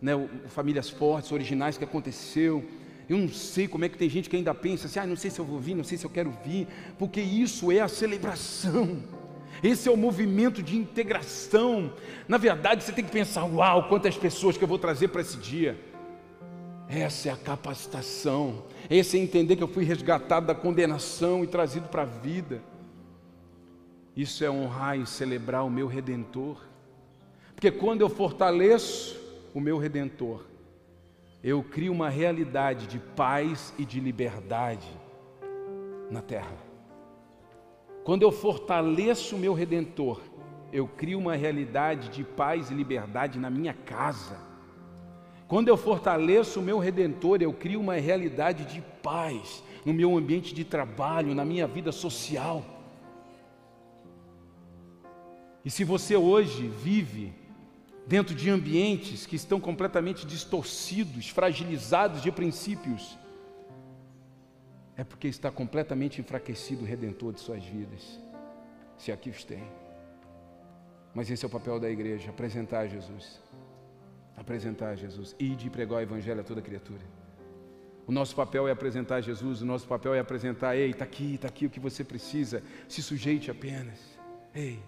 [0.00, 0.12] né,
[0.46, 2.64] famílias fortes, originais que aconteceu,
[3.06, 5.30] eu não sei como é que tem gente que ainda pensa assim, ah, não sei
[5.30, 6.66] se eu vou vir, não sei se eu quero vir,
[6.98, 9.02] porque isso é a celebração.
[9.62, 11.92] Esse é o movimento de integração.
[12.26, 15.36] Na verdade, você tem que pensar: uau, quantas pessoas que eu vou trazer para esse
[15.36, 15.78] dia.
[16.88, 18.64] Essa é a capacitação.
[18.90, 22.62] Esse é entender que eu fui resgatado da condenação e trazido para a vida.
[24.16, 26.58] Isso é honrar e celebrar o meu redentor.
[27.54, 29.18] Porque quando eu fortaleço
[29.54, 30.44] o meu redentor,
[31.42, 34.88] eu crio uma realidade de paz e de liberdade
[36.10, 36.56] na terra.
[38.04, 40.20] Quando eu fortaleço o meu redentor,
[40.72, 44.53] eu crio uma realidade de paz e liberdade na minha casa.
[45.46, 50.54] Quando eu fortaleço o meu redentor, eu crio uma realidade de paz no meu ambiente
[50.54, 52.64] de trabalho, na minha vida social.
[55.64, 57.32] E se você hoje vive
[58.06, 63.18] dentro de ambientes que estão completamente distorcidos, fragilizados de princípios,
[64.96, 68.20] é porque está completamente enfraquecido o redentor de suas vidas,
[68.96, 69.64] se aqui os tem.
[71.14, 73.43] Mas esse é o papel da igreja: apresentar Jesus.
[74.36, 75.34] Apresentar Jesus.
[75.38, 77.02] E de pregar o evangelho a toda criatura.
[78.06, 81.48] O nosso papel é apresentar Jesus, o nosso papel é apresentar, ei, está aqui, está
[81.48, 83.98] aqui o que você precisa, se sujeite apenas.
[84.54, 84.78] Ei,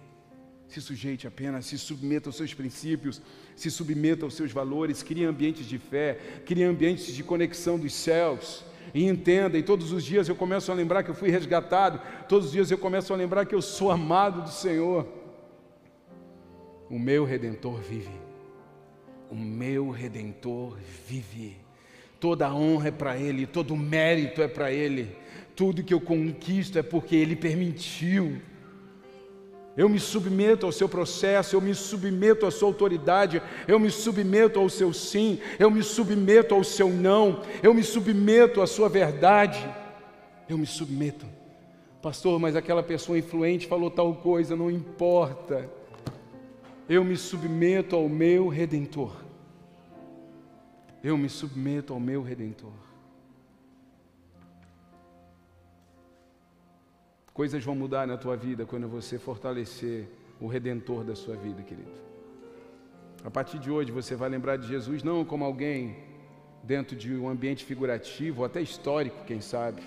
[0.67, 3.21] se sujeite apenas, se submeta aos seus princípios,
[3.55, 8.63] se submeta aos seus valores, crie ambientes de fé, crie ambientes de conexão dos céus
[8.93, 12.47] e entenda, e todos os dias eu começo a lembrar que eu fui resgatado, todos
[12.47, 15.07] os dias eu começo a lembrar que eu sou amado do Senhor.
[16.89, 18.26] O meu redentor vive.
[19.29, 21.57] O meu redentor vive.
[22.19, 25.15] Toda a honra é para Ele, todo o mérito é para Ele.
[25.55, 28.41] Tudo que eu conquisto é porque Ele permitiu.
[29.75, 34.59] Eu me submeto ao seu processo, eu me submeto à sua autoridade, eu me submeto
[34.59, 39.63] ao seu sim, eu me submeto ao seu não, eu me submeto à sua verdade.
[40.49, 41.27] Eu me submeto.
[42.01, 45.69] Pastor, mas aquela pessoa influente falou tal coisa, não importa.
[46.89, 49.13] Eu me submeto ao meu redentor.
[51.03, 52.71] Eu me submeto ao meu redentor.
[57.33, 60.07] Coisas vão mudar na tua vida quando você fortalecer
[60.39, 61.91] o redentor da sua vida, querido.
[63.23, 65.97] A partir de hoje você vai lembrar de Jesus não como alguém
[66.63, 69.83] dentro de um ambiente figurativo, ou até histórico, quem sabe,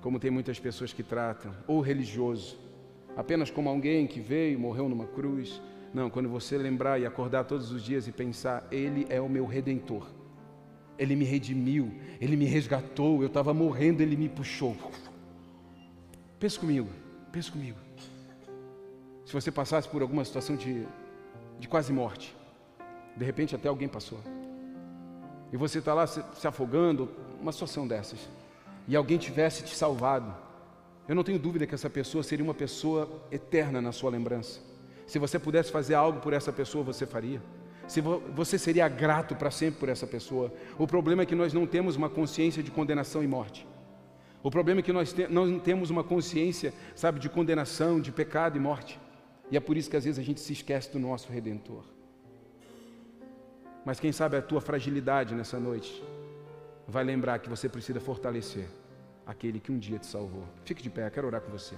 [0.00, 2.58] como tem muitas pessoas que tratam, ou religioso,
[3.16, 5.60] apenas como alguém que veio, morreu numa cruz.
[5.92, 9.44] Não, quando você lembrar e acordar todos os dias e pensar, Ele é o meu
[9.46, 10.06] redentor,
[10.98, 14.76] Ele me redimiu, Ele me resgatou, eu estava morrendo, Ele me puxou.
[16.38, 16.88] Pensa comigo,
[17.32, 17.78] pensa comigo.
[19.24, 20.86] Se você passasse por alguma situação de,
[21.58, 22.36] de quase morte,
[23.16, 24.20] de repente até alguém passou,
[25.52, 27.08] e você está lá se, se afogando,
[27.40, 28.28] uma situação dessas,
[28.86, 30.34] e alguém tivesse te salvado,
[31.10, 34.60] eu não tenho dúvida que essa pessoa seria uma pessoa eterna na sua lembrança.
[35.08, 37.42] Se você pudesse fazer algo por essa pessoa, você faria.
[37.88, 40.54] Se você seria grato para sempre por essa pessoa.
[40.78, 43.66] O problema é que nós não temos uma consciência de condenação e morte.
[44.40, 48.56] O problema é que nós te, não temos uma consciência, sabe, de condenação, de pecado
[48.56, 48.96] e morte.
[49.50, 51.82] E é por isso que às vezes a gente se esquece do nosso Redentor.
[53.84, 56.04] Mas quem sabe a tua fragilidade nessa noite
[56.86, 58.68] vai lembrar que você precisa fortalecer
[59.30, 60.42] aquele que um dia te salvou.
[60.64, 61.76] Fique de pé, quero orar com você.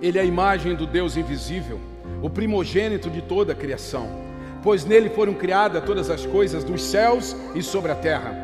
[0.00, 1.78] Ele é a imagem do Deus invisível,
[2.22, 4.29] o primogênito de toda a criação,
[4.62, 8.34] pois nele foram criadas todas as coisas dos céus e sobre a terra,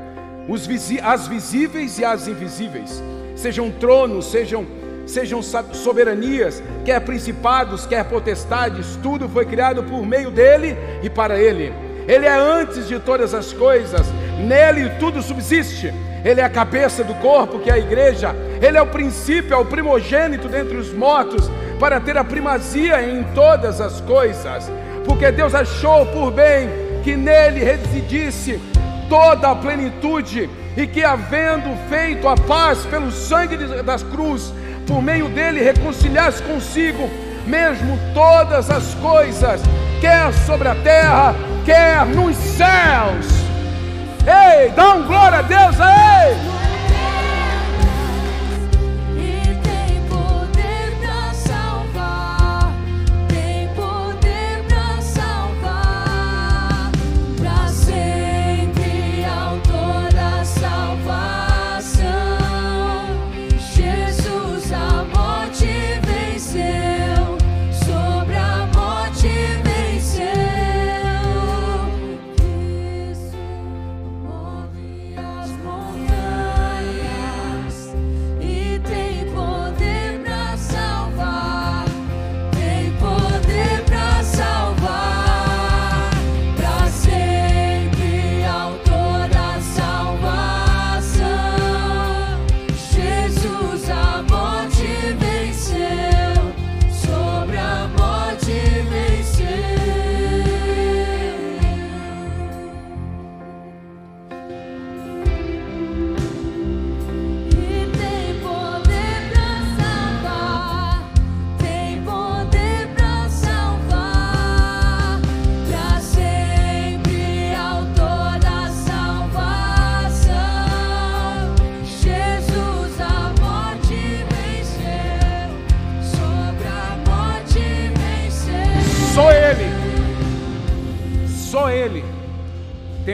[1.03, 3.03] as visíveis e as invisíveis,
[3.35, 4.67] sejam tronos, sejam
[5.07, 11.73] sejam soberanias, quer principados, quer potestades, tudo foi criado por meio dele e para ele.
[12.09, 14.07] Ele é antes de todas as coisas,
[14.39, 15.93] nele tudo subsiste.
[16.25, 18.35] Ele é a cabeça do corpo, que é a igreja.
[18.61, 21.49] Ele é o princípio, é o primogênito dentre os mortos,
[21.79, 24.71] para ter a primazia em todas as coisas.
[25.07, 26.69] Porque Deus achou por bem
[27.03, 28.61] que nele residisse
[29.09, 34.53] toda a plenitude, e que, havendo feito a paz pelo sangue das cruzes,
[34.87, 37.09] por meio dele reconciliasse consigo
[37.47, 39.63] mesmo todas as coisas,
[40.01, 41.35] quer sobre a terra,
[41.65, 43.27] quer nos céus.
[44.27, 46.56] Ei, dá um glória a Deus aí!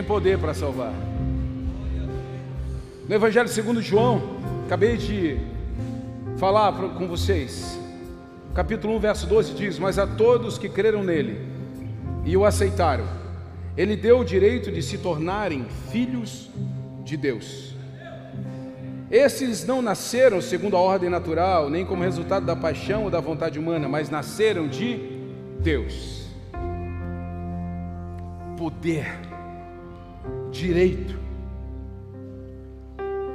[0.02, 0.92] Poder para salvar.
[3.08, 4.22] No Evangelho segundo João,
[4.66, 5.38] acabei de
[6.38, 7.78] falar com vocês.
[8.54, 11.40] Capítulo 1, verso 12 diz: "Mas a todos que creram nele
[12.24, 13.04] e o aceitaram,
[13.76, 16.50] ele deu o direito de se tornarem filhos
[17.04, 17.74] de Deus.
[19.10, 23.58] Esses não nasceram segundo a ordem natural, nem como resultado da paixão ou da vontade
[23.58, 24.98] humana, mas nasceram de
[25.60, 26.28] Deus.
[28.56, 29.31] Poder
[30.52, 31.18] direito.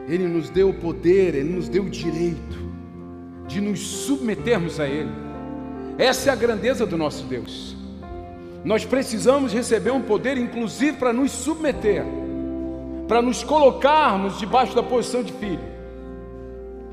[0.07, 2.57] Ele nos deu o poder, Ele nos deu o direito
[3.47, 5.11] de nos submetermos a Ele.
[5.97, 7.75] Essa é a grandeza do nosso Deus.
[8.63, 12.05] Nós precisamos receber um poder, inclusive, para nos submeter,
[13.07, 15.59] para nos colocarmos debaixo da posição de filho.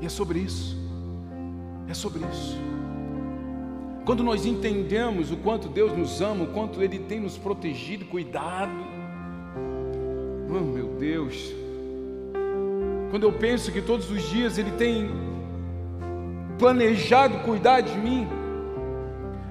[0.01, 0.77] E é sobre isso.
[1.87, 2.57] É sobre isso.
[4.05, 8.94] Quando nós entendemos o quanto Deus nos ama, o quanto Ele tem nos protegido, cuidado,
[10.49, 11.53] Oh, meu Deus.
[13.09, 15.09] Quando eu penso que todos os dias Ele tem
[16.59, 18.27] planejado cuidar de mim,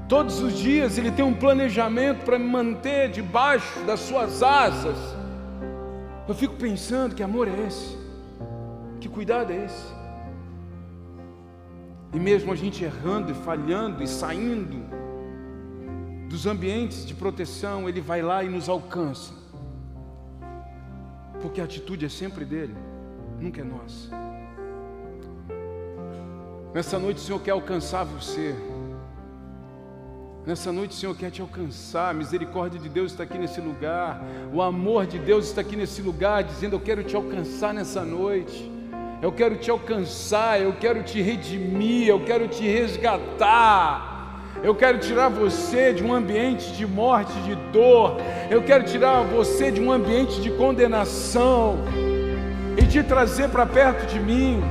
[0.09, 4.97] todos os dias Ele tem um planejamento para me manter debaixo das Suas asas,
[6.29, 7.97] eu fico pensando: que amor é esse?
[9.01, 9.95] Que cuidado é esse?
[12.13, 14.85] E mesmo a gente errando e falhando e saindo
[16.29, 19.44] dos ambientes de proteção, Ele vai lá e nos alcança
[21.45, 22.75] porque a atitude é sempre dele,
[23.39, 24.09] nunca é nossa.
[26.73, 28.55] Nessa noite o Senhor quer alcançar você.
[30.47, 32.09] Nessa noite o Senhor quer te alcançar.
[32.09, 34.25] A misericórdia de Deus está aqui nesse lugar.
[34.55, 38.73] O amor de Deus está aqui nesse lugar, dizendo: Eu quero te alcançar nessa noite.
[39.21, 40.59] Eu quero te alcançar.
[40.63, 42.09] Eu quero te redimir.
[42.09, 44.14] Eu quero te resgatar.
[44.63, 48.17] Eu quero tirar você de um ambiente de morte, de dor.
[48.51, 51.77] Eu quero tirar você de um ambiente de condenação
[52.77, 54.63] e te trazer para perto de mim.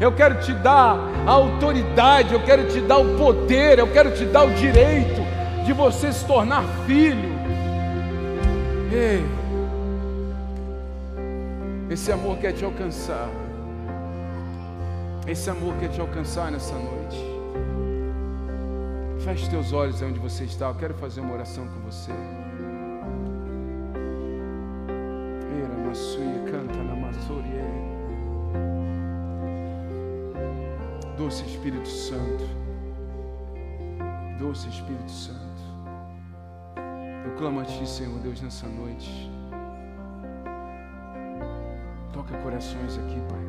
[0.00, 4.24] Eu quero te dar a autoridade, eu quero te dar o poder, eu quero te
[4.24, 5.22] dar o direito
[5.64, 7.32] de você se tornar filho.
[8.92, 9.24] Ei,
[11.90, 13.28] esse amor quer te alcançar.
[15.26, 17.33] Esse amor quer te alcançar nessa noite.
[19.24, 20.68] Feche teus olhos onde você está.
[20.68, 22.12] Eu quero fazer uma oração com você.
[26.50, 26.94] canta na
[31.16, 32.44] Doce Espírito Santo.
[34.38, 35.40] Doce Espírito Santo.
[37.24, 39.30] Eu clamo a Ti, Senhor Deus, nessa noite.
[42.12, 43.44] Toca corações aqui, Pai.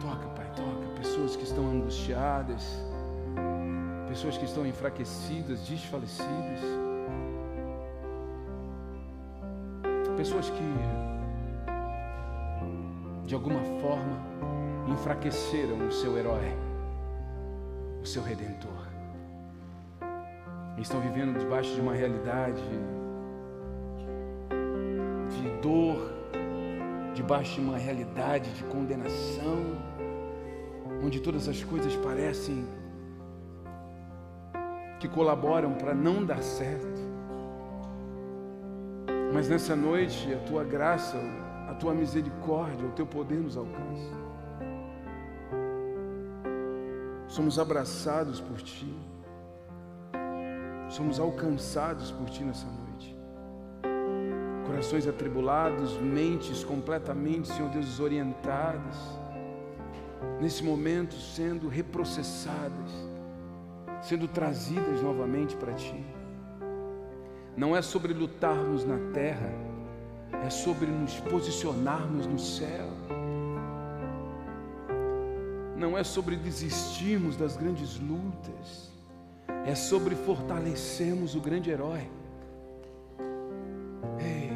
[0.00, 0.94] Toca, Pai, toca.
[0.96, 2.78] Pessoas que estão angustiadas,
[4.10, 6.60] pessoas que estão enfraquecidas, desfalecidas,
[10.16, 10.74] pessoas que
[13.24, 14.18] de alguma forma
[14.88, 16.52] enfraqueceram o seu herói,
[18.02, 18.88] o seu redentor.
[20.76, 22.64] Estão vivendo debaixo de uma realidade
[25.30, 26.12] de dor,
[27.14, 29.78] debaixo de uma realidade de condenação,
[31.00, 32.66] onde todas as coisas parecem
[35.00, 37.00] que colaboram para não dar certo.
[39.32, 41.16] Mas nessa noite, a tua graça,
[41.68, 44.20] a tua misericórdia, o teu poder nos alcança.
[47.26, 48.94] Somos abraçados por ti.
[50.90, 53.16] Somos alcançados por ti nessa noite.
[54.66, 58.96] Corações atribulados, mentes completamente, Senhor Deus, desorientadas.
[60.40, 63.09] Nesse momento, sendo reprocessadas,
[64.02, 66.04] sendo trazidas novamente para ti.
[67.56, 69.52] Não é sobre lutarmos na terra,
[70.44, 72.88] é sobre nos posicionarmos no céu.
[75.76, 78.90] Não é sobre desistirmos das grandes lutas,
[79.66, 82.08] é sobre fortalecermos o grande herói.
[84.18, 84.50] Ei,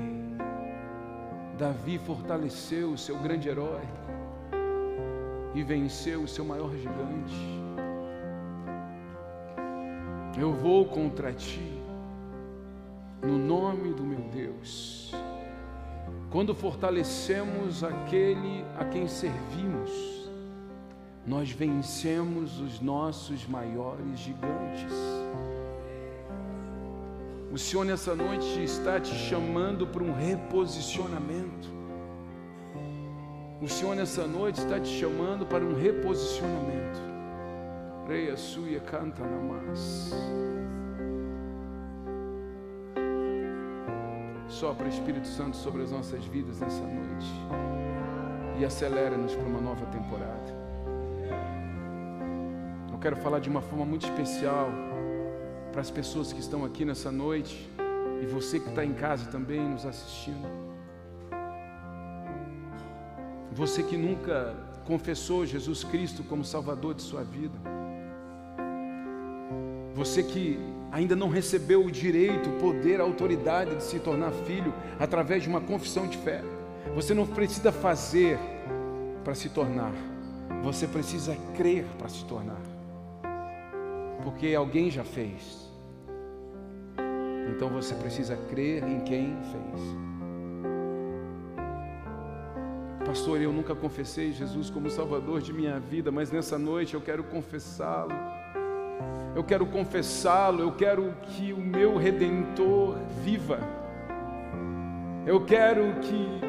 [1.59, 3.83] Davi fortaleceu o seu grande herói
[5.55, 7.64] e venceu o seu maior gigante.
[10.37, 11.81] Eu vou contra ti,
[13.23, 15.13] no nome do meu Deus.
[16.29, 19.91] Quando fortalecemos aquele a quem servimos,
[21.25, 24.93] nós vencemos os nossos maiores gigantes.
[27.53, 31.69] O Senhor nessa noite está te chamando para um reposicionamento.
[33.63, 37.14] O Senhor nessa noite está te chamando para um reposicionamento.
[38.07, 40.13] Reia suia canta namás.
[44.47, 47.27] Sopra Espírito Santo sobre as nossas vidas nessa noite
[48.61, 50.65] e acelera-nos para uma nova temporada.
[52.93, 54.69] Eu quero falar de uma forma muito especial
[55.73, 57.71] para as pessoas que estão aqui nessa noite
[58.23, 60.47] e você que está em casa também nos assistindo.
[63.51, 67.74] Você que nunca confessou Jesus Cristo como Salvador de sua vida.
[69.95, 70.59] Você que
[70.91, 75.49] ainda não recebeu o direito, o poder, a autoridade de se tornar filho através de
[75.49, 76.43] uma confissão de fé.
[76.95, 78.39] Você não precisa fazer
[79.23, 79.93] para se tornar,
[80.63, 82.61] você precisa crer para se tornar,
[84.23, 85.71] porque alguém já fez.
[87.51, 90.05] Então você precisa crer em quem fez.
[93.07, 97.23] Pastor, eu nunca confessei Jesus como Salvador de minha vida, mas nessa noite eu quero
[97.25, 98.13] confessá-lo
[99.35, 103.59] eu quero confessá-lo, eu quero que o meu redentor viva.
[105.27, 106.41] Eu quero que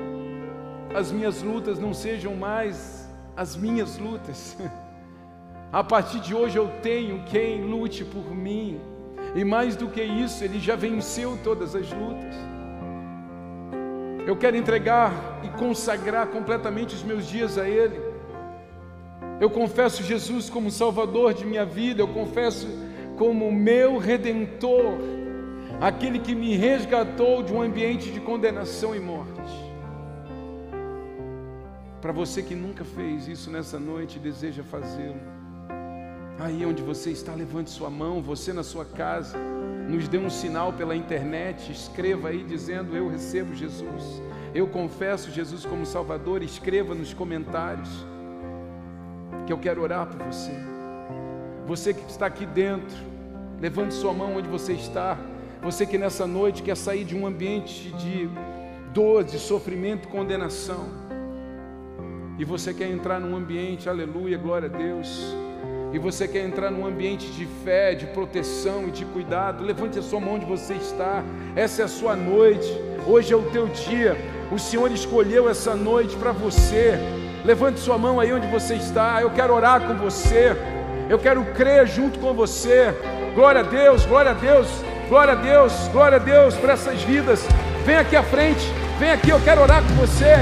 [0.95, 4.57] as minhas lutas não sejam mais as minhas lutas.
[5.71, 8.79] A partir de hoje eu tenho quem lute por mim,
[9.33, 12.35] e mais do que isso, ele já venceu todas as lutas.
[14.25, 15.11] Eu quero entregar
[15.43, 18.04] e consagrar completamente os meus dias a Ele.
[19.39, 22.67] Eu confesso Jesus como Salvador de minha vida, eu confesso
[23.17, 24.97] como meu redentor,
[25.81, 29.35] aquele que me resgatou de um ambiente de condenação e morte.
[32.01, 35.19] Para você que nunca fez isso nessa noite e deseja fazê-lo,
[36.39, 39.37] aí onde você está, levante sua mão, você na sua casa,
[39.89, 44.21] nos dê um sinal pela internet, escreva aí dizendo: Eu recebo Jesus,
[44.53, 48.05] eu confesso Jesus como Salvador, escreva nos comentários
[49.45, 50.51] que eu quero orar por você.
[51.65, 52.95] Você que está aqui dentro,
[53.59, 55.17] levante sua mão onde você está.
[55.61, 58.29] Você que nessa noite quer sair de um ambiente de
[58.93, 60.87] dor, de sofrimento condenação.
[62.37, 65.35] E você quer entrar num ambiente, aleluia, glória a Deus.
[65.93, 69.63] E você quer entrar num ambiente de fé, de proteção e de cuidado.
[69.63, 71.23] Levante a sua mão onde você está.
[71.55, 72.67] Essa é a sua noite.
[73.07, 74.17] Hoje é o teu dia.
[74.51, 76.99] O Senhor escolheu essa noite para você.
[77.45, 79.21] Levante sua mão aí onde você está.
[79.21, 80.57] Eu quero orar com você.
[81.07, 82.91] Eu quero crer junto com você.
[83.35, 84.67] Glória a Deus, glória a Deus,
[85.07, 87.45] glória a Deus, glória a Deus para essas vidas.
[87.85, 88.65] Vem aqui à frente.
[88.97, 90.33] Vem aqui, eu quero orar com você.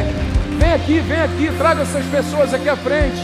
[0.57, 3.21] Vem aqui, vem aqui, traga essas pessoas aqui à frente.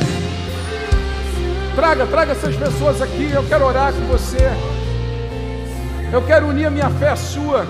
[1.73, 3.32] Traga, traga essas pessoas aqui.
[3.34, 4.51] Eu quero orar com você.
[6.11, 7.65] Eu quero unir a minha fé à sua.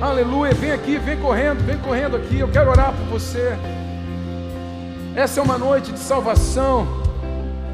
[0.00, 0.52] Aleluia.
[0.54, 2.40] Vem aqui, vem correndo, vem correndo aqui.
[2.40, 3.56] Eu quero orar por você.
[5.18, 6.86] Essa é uma noite de salvação.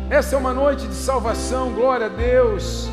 [0.09, 2.89] Essa é uma noite de salvação, glória a Deus,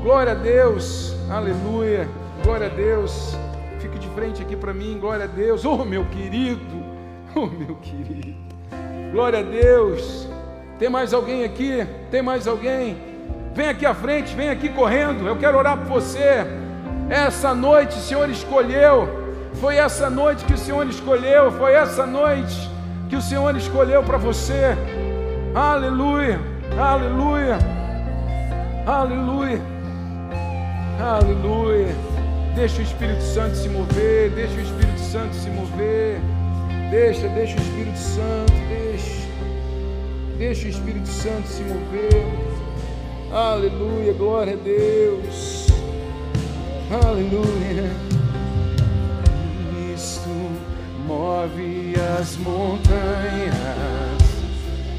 [0.00, 2.08] glória a Deus, aleluia,
[2.44, 3.36] glória a Deus.
[3.80, 6.84] Fique de frente aqui para mim, glória a Deus, oh meu querido,
[7.34, 8.36] oh meu querido,
[9.10, 10.28] glória a Deus.
[10.78, 11.84] Tem mais alguém aqui?
[12.08, 12.96] Tem mais alguém?
[13.54, 16.46] Vem aqui à frente, vem aqui correndo, eu quero orar por você.
[17.10, 19.08] Essa noite o Senhor escolheu,
[19.54, 22.75] foi essa noite que o Senhor escolheu, foi essa noite
[23.08, 24.76] que o Senhor escolheu para você.
[25.54, 26.40] Aleluia.
[26.78, 27.58] Aleluia.
[28.86, 29.60] Aleluia.
[31.00, 31.94] Aleluia.
[32.54, 34.30] Deixa o Espírito Santo se mover.
[34.30, 36.20] Deixa o Espírito Santo se mover.
[36.90, 38.52] Deixa, deixa o Espírito Santo.
[38.68, 39.26] Deixa.
[40.38, 42.26] Deixa o Espírito Santo se mover.
[43.32, 44.12] Aleluia.
[44.14, 45.68] Glória a Deus.
[47.04, 47.90] Aleluia.
[49.70, 50.30] Cristo
[51.06, 53.56] move as montanhas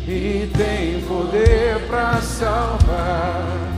[0.07, 3.76] e tem poder para salvar.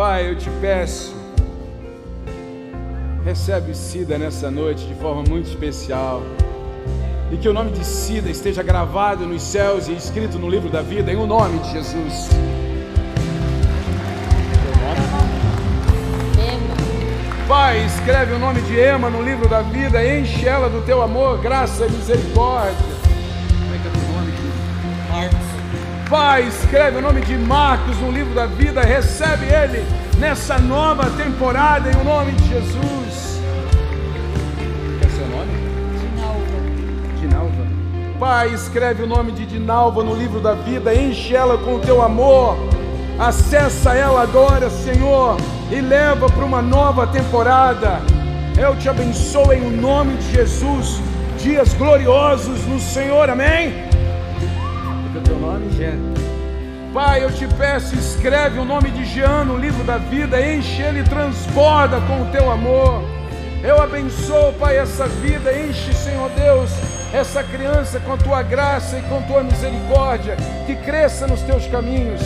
[0.00, 1.14] Pai, eu te peço,
[3.22, 6.22] recebe Cida nessa noite de forma muito especial.
[7.30, 10.80] E que o nome de Cida esteja gravado nos céus e escrito no livro da
[10.80, 12.30] vida, em o nome de Jesus.
[17.46, 21.42] Pai, escreve o nome de Ema no livro da vida, enche ela do teu amor,
[21.42, 22.89] graça e misericórdia.
[26.10, 29.86] Pai, escreve o nome de Marcos no livro da vida, recebe ele
[30.18, 33.40] nessa nova temporada em o nome de Jesus.
[34.98, 35.52] Qual é seu nome?
[37.20, 37.66] Dinalva.
[38.18, 42.02] Pai, escreve o nome de Dinalva no livro da vida, enche ela com o teu
[42.02, 42.56] amor,
[43.16, 45.36] acessa ela agora, Senhor,
[45.70, 48.00] e leva para uma nova temporada.
[48.58, 51.00] Eu te abençoo em o nome de Jesus,
[51.38, 53.89] dias gloriosos no Senhor, amém?
[55.76, 55.98] Jean?
[56.92, 61.04] Pai, eu te peço, escreve o nome de Jean no livro da vida, enche ele,
[61.04, 63.02] transborda com o teu amor.
[63.62, 66.70] Eu abençoo, Pai, essa vida, enche, Senhor Deus,
[67.12, 70.36] essa criança com tua graça e com tua misericórdia,
[70.66, 72.22] que cresça nos teus caminhos.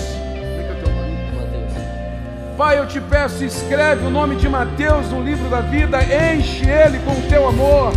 [2.56, 7.00] Pai, eu te peço, escreve o nome de Mateus no livro da vida, enche ele
[7.00, 7.92] com o teu amor.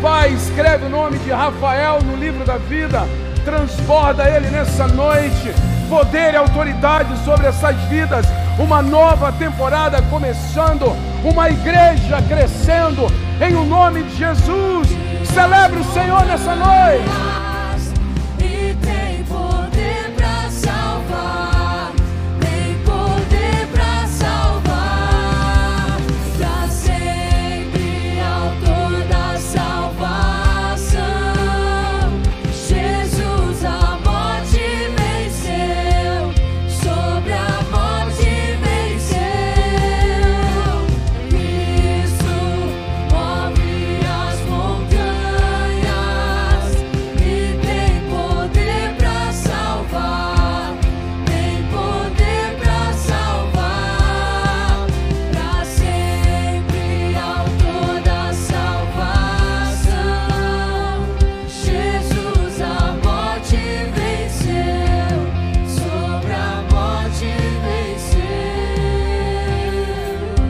[0.00, 3.02] Pai, escreve o nome de Rafael no livro da vida,
[3.44, 5.52] transborda ele nessa noite,
[5.88, 8.26] poder e autoridade sobre essas vidas,
[8.58, 13.06] uma nova temporada começando, uma igreja crescendo,
[13.40, 14.88] em o nome de Jesus.
[15.24, 17.31] Celebre o Senhor nessa noite.